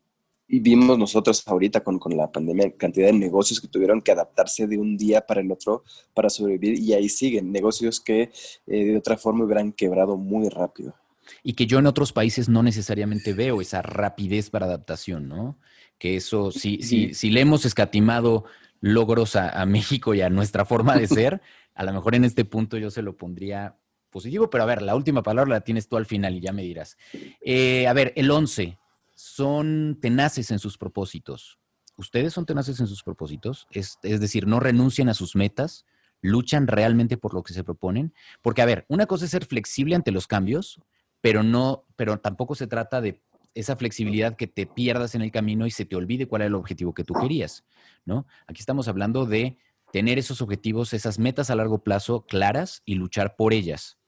y, 0.51 0.59
vimos 0.59 0.97
nosotros 0.97 1.47
ahorita 1.47 1.83
con, 1.83 1.97
con, 1.99 2.15
la 2.15 2.31
pandemia 2.31 2.75
cantidad 2.77 3.07
de 3.07 3.13
negocios 3.13 3.59
que 3.61 3.67
tuvieron 3.67 4.01
que 4.01 4.11
adaptarse 4.11 4.67
de 4.67 4.77
un 4.77 4.97
día 4.97 5.25
para 5.25 5.41
el 5.41 5.51
otro 5.51 5.83
para 6.13 6.29
sobrevivir 6.29 6.79
y 6.79 6.93
ahí 6.93 7.09
siguen, 7.09 7.51
negocios 7.51 7.99
que 7.99 8.31
eh, 8.67 8.85
de 8.85 8.97
otra 8.97 9.17
forma 9.17 9.45
hubieran 9.45 9.71
quebrado 9.71 10.17
muy 10.17 10.49
rápido. 10.49 10.95
Y 11.43 11.53
que 11.53 11.65
yo 11.65 11.79
en 11.79 11.87
otros 11.87 12.11
países 12.11 12.49
no 12.49 12.63
necesariamente 12.63 13.33
veo 13.33 13.61
esa 13.61 13.81
rapidez 13.81 14.49
para 14.49 14.65
adaptación, 14.65 15.29
¿no? 15.29 15.57
Que 15.97 16.17
eso, 16.17 16.51
si, 16.51 16.81
si, 16.81 17.13
si 17.13 17.29
le 17.29 17.41
hemos 17.41 17.65
escatimado 17.65 18.43
logros 18.81 19.35
a, 19.35 19.49
a 19.49 19.65
México 19.65 20.13
y 20.13 20.21
a 20.21 20.29
nuestra 20.29 20.65
forma 20.65 20.97
de 20.97 21.07
ser, 21.07 21.41
a 21.75 21.83
lo 21.83 21.93
mejor 21.93 22.15
en 22.15 22.25
este 22.25 22.43
punto 22.43 22.77
yo 22.77 22.91
se 22.91 23.01
lo 23.01 23.15
pondría 23.15 23.77
positivo, 24.11 24.49
pero 24.49 24.63
a 24.63 24.67
ver, 24.67 24.81
la 24.81 24.95
última 24.95 25.23
palabra 25.23 25.49
la 25.49 25.61
tienes 25.61 25.87
tú 25.87 25.97
al 25.97 26.05
final 26.05 26.35
y 26.35 26.41
ya 26.41 26.51
me 26.51 26.61
dirás. 26.61 26.97
Eh, 27.41 27.87
a 27.87 27.93
ver, 27.93 28.13
el 28.15 28.29
11, 28.29 28.77
son 29.21 29.99
tenaces 30.01 30.49
en 30.49 30.57
sus 30.57 30.79
propósitos. 30.79 31.59
¿Ustedes 31.95 32.33
son 32.33 32.47
tenaces 32.47 32.79
en 32.79 32.87
sus 32.87 33.03
propósitos? 33.03 33.67
Es, 33.69 33.99
es, 34.01 34.19
decir, 34.19 34.47
no 34.47 34.59
renuncian 34.59 35.09
a 35.09 35.13
sus 35.13 35.35
metas, 35.35 35.85
luchan 36.21 36.65
realmente 36.65 37.17
por 37.17 37.35
lo 37.35 37.43
que 37.43 37.53
se 37.53 37.63
proponen. 37.63 38.15
Porque, 38.41 38.63
a 38.63 38.65
ver, 38.65 38.85
una 38.87 39.05
cosa 39.05 39.25
es 39.25 39.31
ser 39.31 39.45
flexible 39.45 39.95
ante 39.95 40.11
los 40.11 40.25
cambios, 40.25 40.81
pero 41.21 41.43
no, 41.43 41.85
pero 41.95 42.19
tampoco 42.19 42.55
se 42.55 42.65
trata 42.65 42.99
de 42.99 43.21
esa 43.53 43.75
flexibilidad 43.75 44.35
que 44.35 44.47
te 44.47 44.65
pierdas 44.65 45.13
en 45.13 45.21
el 45.21 45.31
camino 45.31 45.67
y 45.67 45.71
se 45.71 45.85
te 45.85 45.95
olvide 45.95 46.27
cuál 46.27 46.41
era 46.41 46.47
el 46.47 46.55
objetivo 46.55 46.95
que 46.95 47.03
tú 47.03 47.13
querías, 47.13 47.63
¿no? 48.05 48.25
Aquí 48.47 48.61
estamos 48.61 48.87
hablando 48.87 49.27
de 49.27 49.59
tener 49.91 50.17
esos 50.17 50.41
objetivos, 50.41 50.93
esas 50.93 51.19
metas 51.19 51.51
a 51.51 51.55
largo 51.55 51.83
plazo 51.83 52.25
claras 52.25 52.81
y 52.85 52.95
luchar 52.95 53.35
por 53.35 53.53
ellas? 53.53 53.99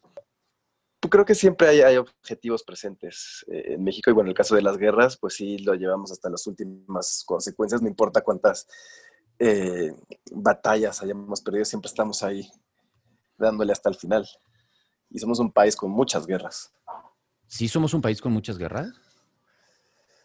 Creo 1.10 1.26
que 1.26 1.36
siempre 1.36 1.68
hay, 1.68 1.82
hay 1.82 1.98
objetivos 1.98 2.64
presentes 2.64 3.46
eh, 3.52 3.74
en 3.74 3.84
México 3.84 4.10
y 4.10 4.14
bueno, 4.14 4.28
en 4.28 4.32
el 4.32 4.38
caso 4.38 4.56
de 4.56 4.62
las 4.62 4.78
guerras, 4.78 5.18
pues 5.18 5.36
sí 5.36 5.58
lo 5.60 5.76
llevamos 5.76 6.12
hasta 6.12 6.30
las 6.30 6.46
últimas 6.48 7.24
consecuencias, 7.26 7.82
no 7.82 7.88
importa 7.88 8.22
cuántas 8.22 8.68
eh, 9.40 9.94
batallas 10.32 11.02
hayamos 11.02 11.42
perdido, 11.42 11.66
siempre 11.66 11.90
estamos 11.90 12.24
ahí 12.24 12.50
dándole 13.38 13.72
hasta 13.72 13.90
el 13.90 13.96
final. 13.96 14.28
Y 15.10 15.20
somos 15.20 15.40
un 15.40 15.52
país 15.52 15.76
con 15.76 15.92
muchas 15.92 16.26
guerras. 16.26 16.74
¿Sí 17.48 17.68
somos 17.68 17.94
un 17.94 18.02
país 18.02 18.22
con 18.22 18.32
muchas 18.32 18.58
guerras? 18.58 18.90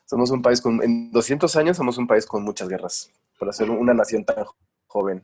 Somos 0.06 0.30
un 0.30 0.40
país 0.40 0.60
con, 0.60 0.82
en 0.82 1.10
200 1.10 1.54
años 1.56 1.76
somos 1.76 1.98
un 1.98 2.06
país 2.06 2.24
con 2.24 2.42
muchas 2.42 2.68
guerras, 2.68 3.10
para 3.38 3.52
ser 3.52 3.70
una 3.70 3.92
nación 3.92 4.24
tan 4.24 4.46
joven. 4.86 5.22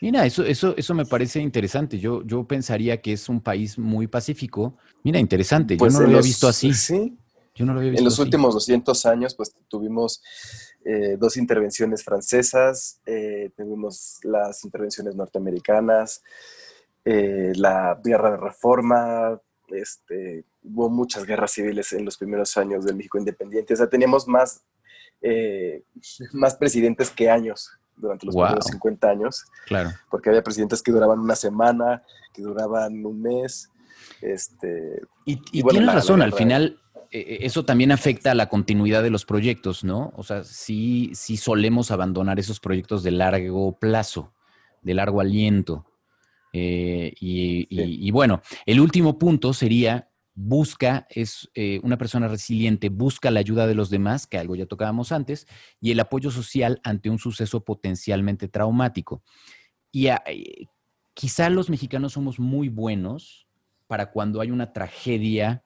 Mira, 0.00 0.26
eso, 0.26 0.44
eso, 0.44 0.74
eso 0.76 0.94
me 0.94 1.06
parece 1.06 1.40
interesante. 1.40 1.98
Yo, 1.98 2.22
yo 2.24 2.44
pensaría 2.44 3.00
que 3.00 3.12
es 3.12 3.28
un 3.28 3.40
país 3.40 3.78
muy 3.78 4.06
pacífico. 4.06 4.76
Mira, 5.02 5.18
interesante. 5.18 5.76
Pues 5.76 5.94
yo 5.94 5.98
no 5.98 6.02
lo 6.02 6.06
había 6.08 6.18
los, 6.18 6.26
visto 6.26 6.48
así. 6.48 6.74
Sí. 6.74 7.16
Yo 7.54 7.64
no 7.64 7.72
lo 7.72 7.78
había 7.78 7.92
visto 7.92 8.02
En 8.02 8.04
los 8.04 8.14
así. 8.14 8.22
últimos 8.22 8.54
200 8.54 9.06
años, 9.06 9.34
pues 9.34 9.54
tuvimos 9.68 10.22
eh, 10.84 11.16
dos 11.18 11.38
intervenciones 11.38 12.04
francesas, 12.04 13.00
eh, 13.06 13.50
tuvimos 13.56 14.18
las 14.22 14.62
intervenciones 14.64 15.14
norteamericanas, 15.14 16.22
eh, 17.04 17.52
la 17.56 17.98
guerra 18.04 18.32
de 18.32 18.36
reforma, 18.36 19.40
este, 19.68 20.44
hubo 20.62 20.90
muchas 20.90 21.24
guerras 21.24 21.52
civiles 21.52 21.92
en 21.94 22.04
los 22.04 22.18
primeros 22.18 22.54
años 22.58 22.84
del 22.84 22.96
México 22.96 23.18
independiente. 23.18 23.72
O 23.72 23.76
sea, 23.76 23.88
teníamos 23.88 24.28
más, 24.28 24.62
más 26.32 26.54
presidentes 26.56 27.08
que 27.08 27.30
años 27.30 27.70
durante 27.96 28.26
los 28.26 28.34
Wow. 28.34 28.44
primeros 28.46 28.66
50 28.66 29.08
años, 29.08 29.44
Claro. 29.66 29.90
porque 30.10 30.28
había 30.30 30.42
presidentes 30.42 30.82
que 30.82 30.92
duraban 30.92 31.18
una 31.18 31.34
semana, 31.36 32.02
que 32.34 32.42
duraban 32.42 33.04
un 33.04 33.22
mes. 33.22 33.70
Este, 34.20 35.00
Y, 35.24 35.32
y 35.34 35.40
Y 35.52 35.62
bueno, 35.62 35.70
tienes 35.72 35.86
la- 35.86 35.92
la 35.94 36.00
razón, 36.00 36.22
al 36.22 36.32
final 36.32 36.78
eh, 37.12 37.38
eso 37.42 37.64
también 37.64 37.92
afecta 37.92 38.32
a 38.32 38.34
la 38.34 38.48
continuidad 38.48 39.02
de 39.02 39.10
los 39.10 39.24
proyectos, 39.24 39.84
¿no? 39.84 40.12
O 40.16 40.22
sea, 40.24 40.42
sí, 40.44 41.10
sí 41.14 41.36
solemos 41.36 41.90
abandonar 41.92 42.38
esos 42.40 42.58
proyectos 42.60 43.02
de 43.04 43.12
largo 43.12 43.72
plazo, 43.78 44.32
de 44.82 44.94
largo 44.94 45.20
aliento. 45.20 45.86
Eh, 46.52 47.12
y, 47.20 47.66
y- 47.70 47.76
Sí. 47.84 47.98
y 48.06 48.10
bueno, 48.10 48.40
el 48.66 48.80
último 48.80 49.18
punto 49.18 49.52
sería 49.52 50.08
busca, 50.38 51.06
es 51.10 51.50
eh, 51.54 51.80
una 51.82 51.96
persona 51.96 52.28
resiliente, 52.28 52.90
busca 52.90 53.30
la 53.30 53.40
ayuda 53.40 53.66
de 53.66 53.74
los 53.74 53.90
demás, 53.90 54.26
que 54.26 54.38
algo 54.38 54.54
ya 54.54 54.66
tocábamos 54.66 55.10
antes, 55.10 55.48
y 55.80 55.90
el 55.90 55.98
apoyo 55.98 56.30
social 56.30 56.78
ante 56.84 57.10
un 57.10 57.18
suceso 57.18 57.64
potencialmente 57.64 58.46
traumático. 58.46 59.22
Y 59.90 60.08
ah, 60.08 60.22
eh, 60.26 60.66
quizá 61.14 61.48
los 61.48 61.70
mexicanos 61.70 62.12
somos 62.12 62.38
muy 62.38 62.68
buenos 62.68 63.46
para 63.86 64.10
cuando 64.12 64.40
hay 64.42 64.50
una 64.50 64.72
tragedia 64.74 65.64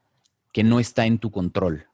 que 0.52 0.62
no 0.62 0.78
está 0.78 1.04
en 1.04 1.18
tu 1.18 1.30
control, 1.32 1.86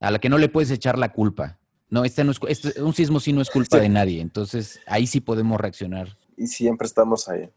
a 0.00 0.10
la 0.10 0.18
que 0.18 0.28
no 0.28 0.36
le 0.38 0.48
puedes 0.48 0.70
echar 0.72 0.98
la 0.98 1.12
culpa. 1.12 1.58
No, 1.88 2.04
este 2.04 2.24
no 2.24 2.32
es, 2.32 2.40
este- 2.48 2.82
un 2.82 2.92
sismo 2.92 3.20
sí 3.20 3.32
no 3.32 3.40
es 3.40 3.50
culpa 3.50 3.76
Sí. 3.76 3.82
de 3.84 3.88
nadie, 3.88 4.20
entonces 4.20 4.80
ahí 4.86 5.06
sí 5.06 5.20
podemos 5.20 5.60
reaccionar. 5.60 6.16
y 6.38 6.48
siempre 6.48 6.86
estamos 6.86 7.28
ahí. 7.28 7.48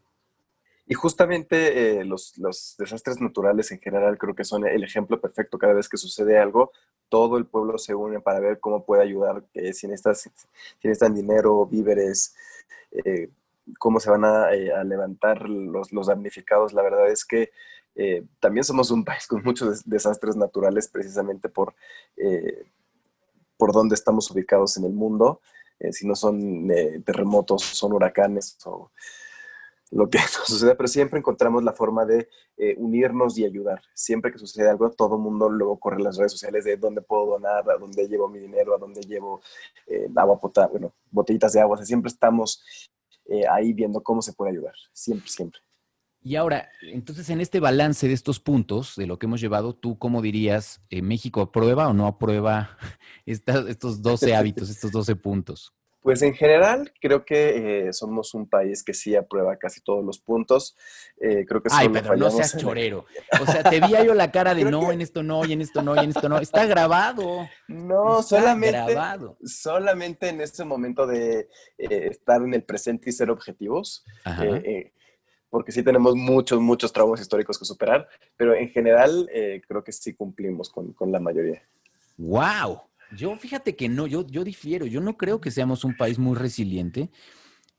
Y 0.90 0.96
justamente 0.96 2.00
eh, 2.00 2.04
los, 2.04 2.38
los, 2.40 2.76
desastres 2.78 3.22
naturales 3.22 3.72
en 3.72 3.80
general 3.80 4.18
creo 4.18 4.34
que 4.34 4.44
son 4.44 4.68
el 4.68 4.84
ejemplo 4.84 5.22
perfecto. 5.22 5.60
Cada 5.60 5.74
vez 5.74 5.88
que 5.88 5.98
sucede 5.98 6.40
algo, 6.40 6.72
todo 7.10 7.38
el 7.38 7.46
pueblo 7.46 7.78
se 7.78 7.94
une 7.94 8.20
para 8.20 8.40
ver 8.40 8.60
cómo 8.60 8.84
puede 8.84 9.04
ayudar, 9.04 9.46
eh, 9.54 9.72
si, 9.74 9.88
necesitan, 9.88 10.16
si 10.16 10.88
necesitan 10.88 11.14
dinero, 11.14 11.66
víveres, 11.68 12.34
eh, 12.92 13.30
cómo 13.78 14.00
se 14.00 14.10
van 14.10 14.26
a, 14.26 14.52
eh, 14.54 14.74
a 14.74 14.84
levantar 14.84 15.48
los, 15.48 15.92
los, 15.92 16.08
damnificados. 16.08 16.74
La 16.74 16.82
verdad 16.82 17.08
es 17.12 17.24
que 17.24 17.52
eh, 17.96 18.26
también 18.40 18.64
somos 18.64 18.90
un 18.90 19.06
país 19.06 19.28
con 19.28 19.44
muchos 19.44 19.88
desastres 19.88 20.36
naturales 20.36 20.88
precisamente 20.88 21.50
por, 21.50 21.76
por 23.58 23.74
dónde 23.74 23.94
estamos 23.94 24.32
ubicados 24.32 24.78
en 24.78 24.86
el 24.86 24.94
mundo. 24.94 25.42
si 25.92 26.08
no 26.08 26.16
son 26.16 26.68
terremotos, 27.06 27.64
son 27.64 27.94
huracanes 27.94 28.58
o 28.66 28.92
lo 29.92 30.10
que 30.10 30.20
sucede, 30.46 30.76
pero 30.76 30.88
siempre 30.88 31.20
encontramos 31.20 31.64
la 31.64 31.74
forma 31.74 32.06
de 32.06 32.30
eh, 32.58 32.76
unirnos 32.78 33.38
y 33.38 33.46
ayudar. 33.46 33.82
Siempre 33.94 34.32
que 34.32 34.38
sucede 34.38 34.70
algo, 34.70 34.92
todo 34.92 35.16
el 35.16 35.22
mundo 35.22 35.50
luego 35.50 35.80
corre 35.80 36.02
las 36.02 36.18
redes 36.18 36.32
sociales 36.32 36.64
de 36.64 36.78
dónde 36.78 37.02
puedo 37.02 37.26
donar, 37.26 37.70
a 37.70 37.78
dónde 37.78 38.08
llevo 38.08 38.28
mi 38.28 38.40
dinero, 38.40 38.76
a 38.76 38.78
dónde 38.78 39.02
llevo 39.02 39.42
eh, 39.88 40.08
agua 40.16 40.40
potable, 40.40 40.72
bueno, 40.72 40.94
botellitas 41.12 41.54
de 41.54 41.62
agua. 41.62 41.76
O 41.76 41.78
sea, 41.78 41.86
siempre 41.86 42.10
estamos 42.10 42.64
eh, 43.26 43.44
ahí 43.50 43.74
viendo 43.74 44.02
cómo 44.02 44.22
se 44.22 44.34
puede 44.34 44.52
ayudar. 44.52 44.76
Siempre, 44.94 45.30
siempre. 45.30 45.60
Y 46.22 46.36
ahora, 46.36 46.70
entonces, 46.82 47.30
en 47.30 47.40
este 47.40 47.62
balance 47.62 48.06
de 48.06 48.14
estos 48.14 48.42
puntos, 48.42 48.96
de 48.98 49.08
lo 49.08 49.18
que 49.18 49.26
hemos 49.26 49.40
llevado, 49.40 49.74
¿tú 49.74 49.98
cómo 49.98 50.22
dirías, 50.22 50.82
México 50.92 51.40
aprueba 51.40 51.88
o 51.88 51.94
no 51.94 52.08
aprueba 52.08 52.78
estos 53.26 54.02
12 54.02 54.36
hábitos, 54.36 54.70
estos 54.70 54.92
12 54.92 55.16
puntos? 55.16 55.74
Pues 56.02 56.22
en 56.22 56.34
general 56.34 56.94
creo 57.02 57.26
que 57.26 57.88
eh, 57.88 57.94
somos 57.94 58.34
un 58.34 58.48
país 58.48 58.84
que 58.84 58.94
sí 58.94 59.16
aprueba 59.16 59.58
casi 59.58 59.82
todos 59.82 60.04
los 60.04 60.20
puntos. 60.20 60.78
Eh, 61.20 61.46
creo 61.46 61.62
que 61.62 61.70
Ay, 61.72 61.90
Pedro, 61.90 62.16
no 62.16 62.32
seas 62.32 62.58
chorero. 62.58 63.06
O 63.42 63.46
sea, 63.46 63.64
te 63.64 63.82
vi 63.82 63.92
yo 64.06 64.14
la 64.14 64.32
cara 64.32 64.56
de 64.56 64.64
no, 64.64 64.92
en 64.92 65.02
esto 65.02 65.24
no, 65.24 65.46
y 65.46 65.54
en 65.54 65.62
esto 65.62 65.82
no, 65.82 65.96
y 65.96 66.00
en 66.06 66.12
esto 66.12 66.30
no. 66.30 66.40
Está 66.40 66.66
grabado. 66.66 67.48
No, 67.68 68.24
solamente, 68.24 68.94
grabado. 68.94 69.38
solamente 69.44 70.30
en 70.30 70.42
este 70.42 70.64
momento 70.64 71.06
de 71.06 71.50
eh, 71.78 72.08
estar 72.12 72.42
en 72.42 72.54
el 72.54 72.64
presente 72.64 73.10
y 73.10 73.14
ser 73.14 73.30
objetivos. 73.30 74.06
porque 75.50 75.72
sí 75.72 75.84
tenemos 75.84 76.16
muchos, 76.16 76.60
muchos 76.62 76.94
traumas 76.94 77.20
históricos 77.20 77.58
que 77.58 77.66
superar, 77.66 78.08
pero 78.38 78.54
en 78.56 78.70
general 78.70 79.30
creo 79.68 79.84
que 79.84 79.92
sí 79.92 80.14
cumplimos 80.14 80.70
con, 80.70 80.94
con 80.94 81.12
la 81.12 81.20
mayoría. 81.20 81.62
¡Wow! 82.18 82.89
Yo 83.16 83.36
fíjate 83.36 83.76
que 83.76 83.90
no, 83.90 84.08
yo, 84.08 84.26
yo 84.28 84.44
difiero, 84.44 84.86
yo 84.86 85.02
no 85.02 85.18
creo 85.18 85.42
que 85.42 85.52
seamos 85.52 85.84
un 85.84 85.96
país 85.96 86.20
muy 86.20 86.36
resiliente. 86.36 87.10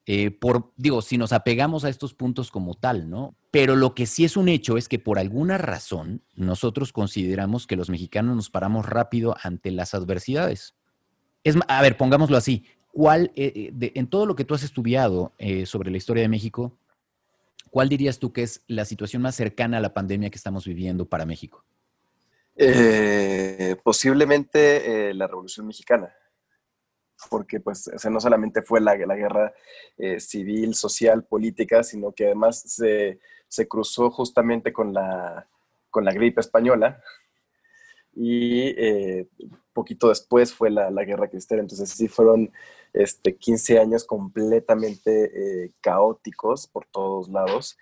Eh, 0.06 0.30
por, 0.30 0.72
digo, 0.76 1.02
si 1.02 1.18
nos 1.18 1.32
apegamos 1.32 1.84
a 1.84 1.88
estos 1.88 2.14
puntos 2.14 2.50
como 2.50 2.74
tal, 2.74 3.08
¿no? 3.08 3.36
Pero 3.50 3.76
lo 3.76 3.94
que 3.94 4.06
sí 4.06 4.24
es 4.24 4.36
un 4.36 4.48
hecho 4.48 4.76
es 4.76 4.88
que 4.88 4.98
por 4.98 5.18
alguna 5.18 5.56
razón 5.58 6.22
nosotros 6.34 6.92
consideramos 6.92 7.66
que 7.66 7.76
los 7.76 7.90
mexicanos 7.90 8.34
nos 8.34 8.50
paramos 8.50 8.86
rápido 8.86 9.36
ante 9.42 9.70
las 9.70 9.94
adversidades. 9.94 10.74
Es, 11.44 11.56
a 11.68 11.82
ver, 11.82 11.96
pongámoslo 11.96 12.36
así, 12.36 12.64
¿cuál, 12.92 13.30
eh, 13.36 13.72
eh, 13.80 13.92
en 13.94 14.08
todo 14.08 14.26
lo 14.26 14.34
que 14.34 14.44
tú 14.44 14.54
has 14.54 14.64
estudiado 14.64 15.32
sobre 15.64 15.90
la 15.90 15.96
historia 15.96 16.22
de 16.22 16.28
México, 16.28 16.76
cuál 17.70 17.88
dirías 17.88 18.18
tú 18.18 18.32
que 18.32 18.42
es 18.42 18.64
la 18.66 18.84
situación 18.84 19.22
más 19.22 19.36
cercana 19.36 19.76
a 19.76 19.80
la 19.80 19.94
pandemia 19.94 20.30
que 20.30 20.38
estamos 20.38 20.64
viviendo 20.64 21.08
para 21.08 21.24
México? 21.24 21.64
Eh, 22.62 23.74
posiblemente 23.82 25.08
eh, 25.08 25.14
la 25.14 25.26
Revolución 25.26 25.66
Mexicana, 25.66 26.14
porque 27.30 27.58
pues 27.58 27.90
no 28.10 28.20
solamente 28.20 28.60
fue 28.60 28.82
la, 28.82 28.96
guerra 28.96 29.54
eh, 29.96 30.20
civil, 30.20 30.74
social, 30.74 31.24
política, 31.24 31.82
sino 31.82 32.12
que 32.12 32.26
además 32.26 32.60
se, 32.60 33.18
se 33.48 33.66
cruzó 33.66 34.10
justamente 34.10 34.74
con 34.74 34.92
la, 34.92 35.48
con 35.88 36.04
la 36.04 36.12
gripe 36.12 36.42
española. 36.42 37.02
Y 38.12 38.74
poquito 39.72 40.10
después 40.10 40.52
fue 40.52 40.68
la, 40.68 40.90
la, 40.90 41.04
guerra 41.04 41.30
cristera, 41.30 41.62
entonces 41.62 41.88
sí 41.88 42.08
fueron 42.08 42.52
este, 42.92 43.36
15 43.36 43.78
años 43.78 44.04
completamente 44.04 45.72
caóticos 45.80 46.66
por 46.66 46.84
todos 46.84 47.30
lados. 47.30 47.78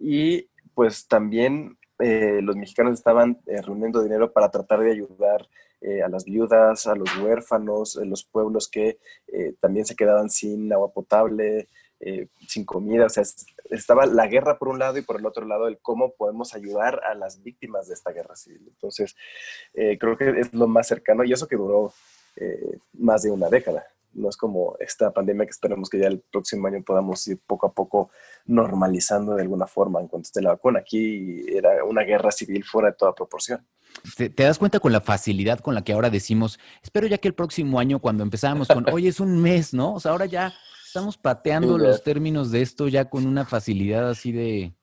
Y 0.00 0.48
pues 0.74 1.06
también 1.06 1.78
eh, 1.98 2.40
los 2.42 2.56
mexicanos 2.56 2.94
estaban 2.94 3.38
eh, 3.46 3.62
reuniendo 3.62 4.02
dinero 4.02 4.32
para 4.32 4.50
tratar 4.50 4.80
de 4.80 4.92
ayudar 4.92 5.48
eh, 5.80 6.02
a 6.02 6.08
las 6.08 6.24
viudas, 6.24 6.86
a 6.86 6.94
los 6.94 7.08
huérfanos, 7.18 7.96
los 7.96 8.24
pueblos 8.24 8.68
que 8.68 8.98
también 9.60 9.84
se 9.84 9.94
quedaban 9.94 10.30
sin 10.30 10.72
agua 10.72 10.92
potable, 10.92 11.68
sin 12.46 12.64
comida. 12.64 13.06
O 13.06 13.08
sea, 13.08 13.24
estaba 13.70 14.06
la 14.06 14.26
guerra 14.26 14.58
por 14.58 14.68
un 14.68 14.78
lado 14.78 14.98
y 14.98 15.02
por 15.02 15.18
el 15.18 15.26
otro 15.26 15.44
lado 15.46 15.68
el 15.68 15.78
cómo 15.78 16.12
podemos 16.12 16.54
ayudar 16.54 17.02
a 17.04 17.14
las 17.14 17.42
víctimas 17.42 17.88
de 17.88 17.94
esta 17.94 18.12
guerra 18.12 18.36
civil. 18.36 18.62
Entonces, 18.66 19.14
creo 19.74 20.16
que 20.16 20.40
es 20.40 20.54
lo 20.54 20.66
más 20.66 20.88
cercano 20.88 21.24
y 21.24 21.32
eso 21.32 21.46
que 21.46 21.56
duró 21.56 21.92
más 22.94 23.22
de 23.22 23.30
una 23.30 23.48
década 23.48 23.86
no 24.16 24.28
es 24.28 24.36
como 24.36 24.76
esta 24.80 25.12
pandemia 25.12 25.46
que 25.46 25.50
esperemos 25.50 25.88
que 25.88 25.98
ya 25.98 26.08
el 26.08 26.20
próximo 26.20 26.66
año 26.66 26.82
podamos 26.82 27.26
ir 27.28 27.38
poco 27.46 27.66
a 27.66 27.72
poco 27.72 28.10
normalizando 28.46 29.34
de 29.34 29.42
alguna 29.42 29.66
forma 29.66 30.00
en 30.00 30.08
cuanto 30.08 30.26
esté 30.26 30.42
la 30.42 30.50
vacuna. 30.50 30.80
Aquí 30.80 31.44
era 31.48 31.84
una 31.84 32.02
guerra 32.02 32.30
civil 32.30 32.64
fuera 32.64 32.90
de 32.90 32.96
toda 32.96 33.14
proporción. 33.14 33.66
¿Te, 34.16 34.28
das 34.28 34.58
cuenta 34.58 34.80
con 34.80 34.92
la 34.92 35.00
facilidad 35.00 35.60
con 35.60 35.74
la 35.74 35.82
que 35.82 35.92
ahora 35.92 36.10
decimos, 36.10 36.58
espero 36.82 37.06
ya 37.06 37.18
que 37.18 37.28
el 37.28 37.34
próximo 37.34 37.78
año 37.78 37.98
cuando 37.98 38.22
empezamos 38.22 38.68
con, 38.68 38.88
hoy 38.92 39.08
es 39.08 39.20
un 39.20 39.40
mes, 39.40 39.72
¿no? 39.72 39.94
O 39.94 40.00
sea, 40.00 40.12
ahora 40.12 40.26
ya 40.26 40.52
estamos 40.84 41.16
pateando 41.16 41.78
los 41.78 42.02
términos 42.02 42.50
de 42.50 42.62
esto 42.62 42.88
ya 42.88 43.08
con 43.08 43.26
una 43.26 43.44
facilidad 43.44 44.08
así 44.10 44.32
de, 44.32 44.74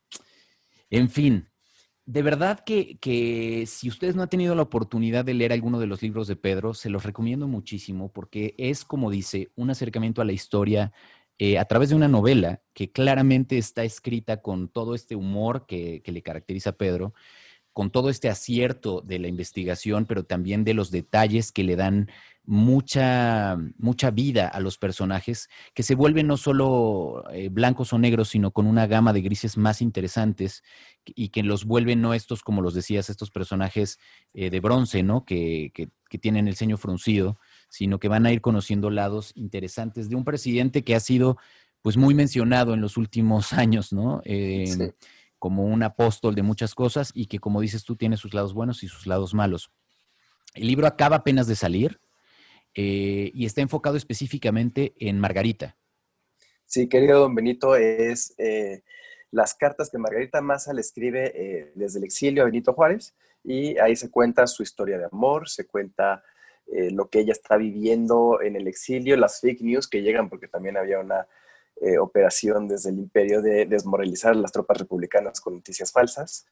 en 0.90 1.10
fin, 1.10 1.50
de 2.06 2.22
verdad 2.22 2.60
que, 2.66 3.66
si 3.68 3.88
ustedes 3.88 4.16
no 4.16 4.24
han 4.24 4.30
tenido 4.30 4.56
la 4.56 4.64
oportunidad 4.64 5.24
de 5.24 5.34
leer 5.34 5.54
alguno 5.54 5.80
de 5.80 5.88
los 5.88 6.02
libros 6.02 6.28
de 6.28 6.36
Pedro, 6.36 6.74
se 6.74 6.90
los 6.90 7.04
recomiendo 7.04 7.48
muchísimo 7.48 8.12
porque 8.12 8.56
es, 8.58 8.84
como 8.84 9.10
dice, 9.10 9.52
un 9.56 9.70
acercamiento 9.70 10.22
a 10.22 10.26
la 10.26 10.34
historia 10.34 10.92
eh, 11.40 11.58
a 11.58 11.66
través 11.66 11.90
de 11.90 11.96
una 11.96 12.08
novela 12.10 12.62
que 12.74 12.92
claramente 12.92 13.58
está 13.58 13.84
escrita 13.84 14.42
con 14.42 14.68
todo 14.68 14.96
este 14.96 15.16
humor 15.16 15.66
que, 15.66 16.02
que 16.04 16.12
le 16.12 16.22
caracteriza 16.22 16.72
a 16.72 16.78
Pedro, 16.78 17.14
con 17.72 17.90
todo 17.90 18.10
este 18.10 18.30
acierto 18.30 19.02
de 19.02 19.20
la 19.20 19.28
investigación, 19.28 20.06
pero 20.06 20.26
también 20.26 20.64
de 20.64 20.74
los 20.74 20.92
detalles 20.92 21.52
que 21.52 21.64
le 21.64 21.76
dan 21.76 22.10
mucha, 22.46 23.58
mucha 23.78 24.12
vida 24.12 24.48
a 24.48 24.60
los 24.60 24.78
personajes, 24.78 25.50
que 25.74 25.84
se 25.84 25.96
vuelven 25.96 26.28
no 26.28 26.38
solo 26.38 27.24
eh, 27.32 27.50
blancos 27.50 27.94
o 27.94 28.00
negros, 28.00 28.30
sino 28.30 28.52
con 28.52 28.68
una 28.68 28.86
gama 28.86 29.14
de 29.14 29.22
grises 29.22 29.58
más 29.58 29.82
interesantes 29.82 30.64
y 31.06 31.30
que 31.30 31.44
los 31.44 31.66
vuelven 31.66 32.02
no 32.02 32.14
estos, 32.14 32.44
como 32.44 32.62
los 32.62 32.74
decías, 32.74 33.10
estos 33.10 33.32
personajes 33.32 34.00
eh, 34.34 34.50
de 34.50 34.60
bronce, 34.60 35.04
¿no? 35.04 35.26
Que, 35.26 35.72
que, 35.74 35.90
tienen 36.20 36.48
el 36.48 36.56
ceño 36.56 36.78
fruncido, 36.78 37.40
sino 37.70 37.98
que 38.00 38.08
van 38.08 38.28
a 38.28 38.32
ir 38.32 38.40
conociendo 38.40 38.92
lados 38.92 39.32
interesantes 39.34 40.10
de 40.10 40.16
un 40.16 40.24
presidente 40.24 40.84
que 40.84 40.94
ha 40.94 41.00
sido 41.00 41.38
pues 41.82 41.98
muy 41.98 42.14
mencionado 42.14 42.76
en 42.76 42.82
los 42.82 42.98
últimos 42.98 43.52
años, 43.54 43.92
¿no? 43.92 44.22
Em, 44.24 44.92
como 45.40 45.66
un 45.66 45.82
apóstol 45.82 46.36
de 46.36 46.44
muchas 46.44 46.76
cosas 46.76 47.12
y 47.16 47.26
que, 47.26 47.40
como 47.40 47.62
dices 47.62 47.84
tú, 47.84 47.96
tiene 47.96 48.16
sus 48.16 48.36
lados 48.36 48.54
buenos 48.54 48.84
y 48.84 48.88
sus 48.88 49.08
lados 49.08 49.34
malos. 49.34 49.72
El 50.54 50.68
libro 50.68 50.86
acaba 50.86 51.16
apenas 51.16 51.48
de 51.48 51.56
salir, 51.56 52.00
eh, 52.76 53.32
y 53.34 53.46
está 53.46 53.62
enfocado 53.62 53.98
específicamente 53.98 54.94
en 55.00 55.20
Margarita. 55.20 55.78
Sí, 56.66 56.90
querido 56.90 57.20
don 57.20 57.36
Benito, 57.36 57.76
es 57.76 58.34
eh, 58.38 58.84
las 59.32 59.54
cartas 59.54 59.90
que 59.92 60.00
Margarita 60.00 60.42
Massa 60.42 60.74
le 60.74 60.82
escribe 60.82 61.32
eh, 61.36 61.72
desde 61.76 62.00
el 62.00 62.06
exilio 62.06 62.42
a 62.42 62.46
Benito 62.46 62.74
Juárez 62.74 63.16
y 63.44 63.78
ahí 63.78 63.96
se 63.96 64.10
cuenta 64.10 64.48
su 64.48 64.64
historia 64.64 64.98
de 64.98 65.06
amor, 65.06 65.50
se 65.50 65.68
cuenta 65.68 66.24
lo 66.66 67.10
que 67.10 67.20
ella 67.20 67.34
está 67.34 67.58
viviendo 67.58 68.42
en 68.42 68.56
el 68.56 68.70
exilio, 68.70 69.18
las 69.18 69.42
fake 69.42 69.62
news 69.62 69.88
que 69.88 70.02
llegan 70.02 70.30
porque 70.30 70.48
también 70.48 70.78
había 70.78 70.98
una 70.98 71.28
operación 72.00 72.70
desde 72.70 72.90
el 72.90 73.00
imperio 73.00 73.42
de 73.42 73.66
desmoralizar 73.66 74.34
las 74.34 74.54
tropas 74.54 74.78
republicanas 74.78 75.42
con 75.42 75.56
noticias 75.56 75.92
falsas 75.92 76.46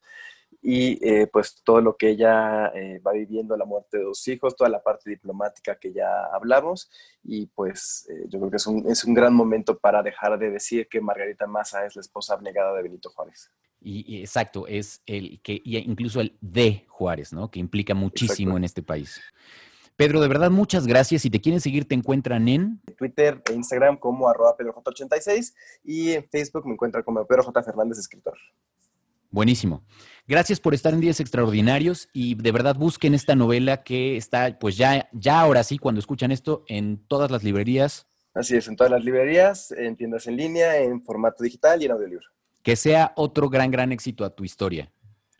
y 0.62 1.00
eh, 1.08 1.28
pues 1.28 1.62
todo 1.63 1.82
lo 1.82 1.97
que 1.97 2.10
ella 2.10 2.67
eh, 2.76 3.00
va 3.00 3.13
viviendo, 3.13 3.58
la 3.58 3.65
muerte 3.65 3.97
de 3.97 4.04
dos 4.04 4.28
hijos, 4.28 4.56
toda 4.56 4.69
la 4.69 4.84
parte 4.84 5.10
diplomática 5.10 5.80
que 5.80 5.91
ya 5.91 6.26
hablamos 6.32 6.91
y 7.24 7.47
pues 7.47 8.08
eh, 8.10 8.26
yo 8.30 8.39
creo 8.39 8.52
que 8.52 8.58
es 8.58 8.67
un, 8.67 8.88
es 8.88 9.04
un, 9.04 9.15
gran 9.15 9.34
momento 9.34 9.80
para 9.80 10.04
dejar 10.04 10.38
de 10.38 10.52
decir 10.52 10.88
que 10.88 11.02
Margarita 11.02 11.47
Massa 11.47 11.86
es 11.86 11.95
la 11.95 12.02
esposa 12.02 12.36
abnegada 12.36 12.76
de 12.76 12.84
Benito 12.84 13.10
Juárez. 13.10 13.50
Y, 13.84 14.21
exacto, 14.21 14.67
es 14.67 15.02
el 15.08 15.41
que 15.41 15.59
incluso 15.64 16.22
el 16.22 16.38
de 16.39 16.86
Juárez, 16.88 17.34
¿no? 17.34 17.49
Que 17.49 17.59
implica 17.59 17.95
muchísimo 17.95 18.55
en 18.55 18.64
este 18.64 18.84
país. 18.84 19.20
Pedro, 19.95 20.22
de 20.22 20.28
verdad, 20.28 20.51
muchas 20.51 20.86
gracias. 20.86 21.24
Si 21.24 21.32
te 21.32 21.41
quieren 21.41 21.59
seguir, 21.59 21.88
te 21.88 21.95
encuentran 21.95 22.47
en 22.47 22.80
Twitter 22.95 23.41
e 23.49 23.53
Instagram 23.53 23.97
como 23.97 24.30
arroba 24.30 24.55
PedroJ86 24.55 25.55
y 25.84 26.12
en 26.12 26.30
Facebook 26.30 26.68
me 26.68 26.74
encuentran 26.74 27.03
como 27.03 27.26
Pedro 27.26 27.43
J. 27.43 27.64
Fernández, 27.64 27.97
escritor. 27.97 28.38
Buenísimo. 29.32 29.84
Gracias 30.27 30.59
por 30.59 30.73
estar 30.73 30.93
en 30.93 31.01
Días 31.01 31.19
Extraordinarios 31.19 32.09
y 32.13 32.36
de 32.36 32.51
verdad 32.51 32.75
busquen 32.75 33.13
esta 33.13 33.36
novela 33.36 33.84
que 33.84 34.17
está, 34.17 34.59
pues 34.59 34.77
ya, 34.77 35.09
ya 35.13 35.39
ahora 35.41 35.63
sí, 35.63 35.77
cuando 35.77 35.99
escuchan 35.99 36.32
esto, 36.32 36.63
en 36.67 36.97
todas 37.07 37.32
las 37.32 37.43
librerías. 37.43 38.07
Así 38.34 38.55
es, 38.55 38.67
en 38.67 38.75
todas 38.75 38.91
las 38.91 39.03
librerías, 39.03 39.71
en 39.71 39.95
tiendas 39.95 40.27
en 40.27 40.38
línea, 40.38 40.77
en 40.77 41.01
formato 41.01 41.43
digital 41.43 41.82
y 41.82 41.86
en 41.86 41.91
audiolibro. 41.91 42.25
Que 42.61 42.75
sea 42.75 43.13
otro 43.15 43.49
gran, 43.49 43.71
gran 43.71 43.91
éxito 43.91 44.23
a 44.23 44.29
tu 44.29 44.43
historia. 44.43 44.91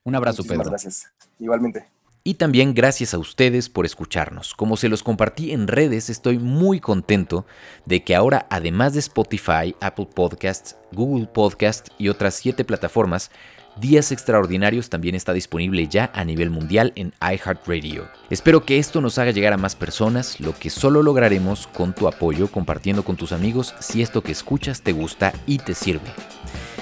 Un 0.04 0.16
abrazo, 0.16 0.38
Muchísimas 0.42 0.60
Pedro. 0.66 0.72
gracias. 0.72 1.12
Igualmente. 1.40 1.86
Y 2.24 2.36
también 2.36 2.74
gracias 2.74 3.14
a 3.14 3.18
ustedes 3.18 3.70
por 3.70 3.86
escucharnos. 3.86 4.54
Como 4.54 4.78
se 4.78 4.90
los 4.90 5.02
compartí 5.02 5.54
en 5.54 5.68
redes, 5.68 6.10
estoy 6.10 6.38
muy 6.38 6.80
contento 6.80 7.46
de 7.86 8.04
que 8.04 8.14
ahora, 8.14 8.46
además 8.50 8.94
de 8.94 9.00
Spotify, 9.00 9.76
Apple 9.80 10.08
Podcasts, 10.14 10.76
Google 10.92 11.28
Podcasts 11.28 11.92
y 11.98 12.10
otras 12.10 12.36
siete 12.36 12.64
plataformas, 12.64 13.32
Días 13.78 14.12
Extraordinarios 14.12 14.90
también 14.90 15.16
está 15.16 15.32
disponible 15.34 15.88
ya 15.88 16.12
a 16.14 16.26
nivel 16.26 16.50
mundial 16.50 16.92
en 16.96 17.14
iHeartRadio. 17.22 18.10
Espero 18.30 18.66
que 18.66 18.80
esto 18.80 19.00
nos 19.00 19.18
haga 19.18 19.32
llegar 19.32 19.54
a 19.54 19.58
más 19.58 19.76
personas, 19.76 20.40
lo 20.40 20.54
que 20.54 20.70
solo 20.70 21.02
lograremos 21.02 21.68
con 21.68 21.94
tu 21.94 22.08
apoyo 22.08 22.52
compartiendo 22.52 23.04
con 23.04 23.16
tus 23.16 23.32
amigos 23.32 23.74
si 23.80 24.02
esto 24.02 24.22
que 24.24 24.34
escuchas 24.34 24.82
te 24.82 24.92
gusta 24.92 25.34
y 25.48 25.58
te 25.60 25.74
sirve. 25.74 26.12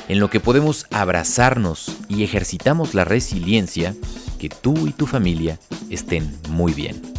En 0.08 0.20
lo 0.20 0.32
que 0.32 0.40
podemos 0.40 0.88
abrazarnos 0.90 1.96
y 2.08 2.24
ejercitamos 2.24 2.96
la 2.96 3.06
resiliencia, 3.06 3.94
que 4.40 4.50
tú 4.50 4.88
y 4.88 4.92
tu 4.92 5.06
familia 5.06 5.60
estén 5.92 6.28
muy 6.50 6.74
bien. 6.74 7.19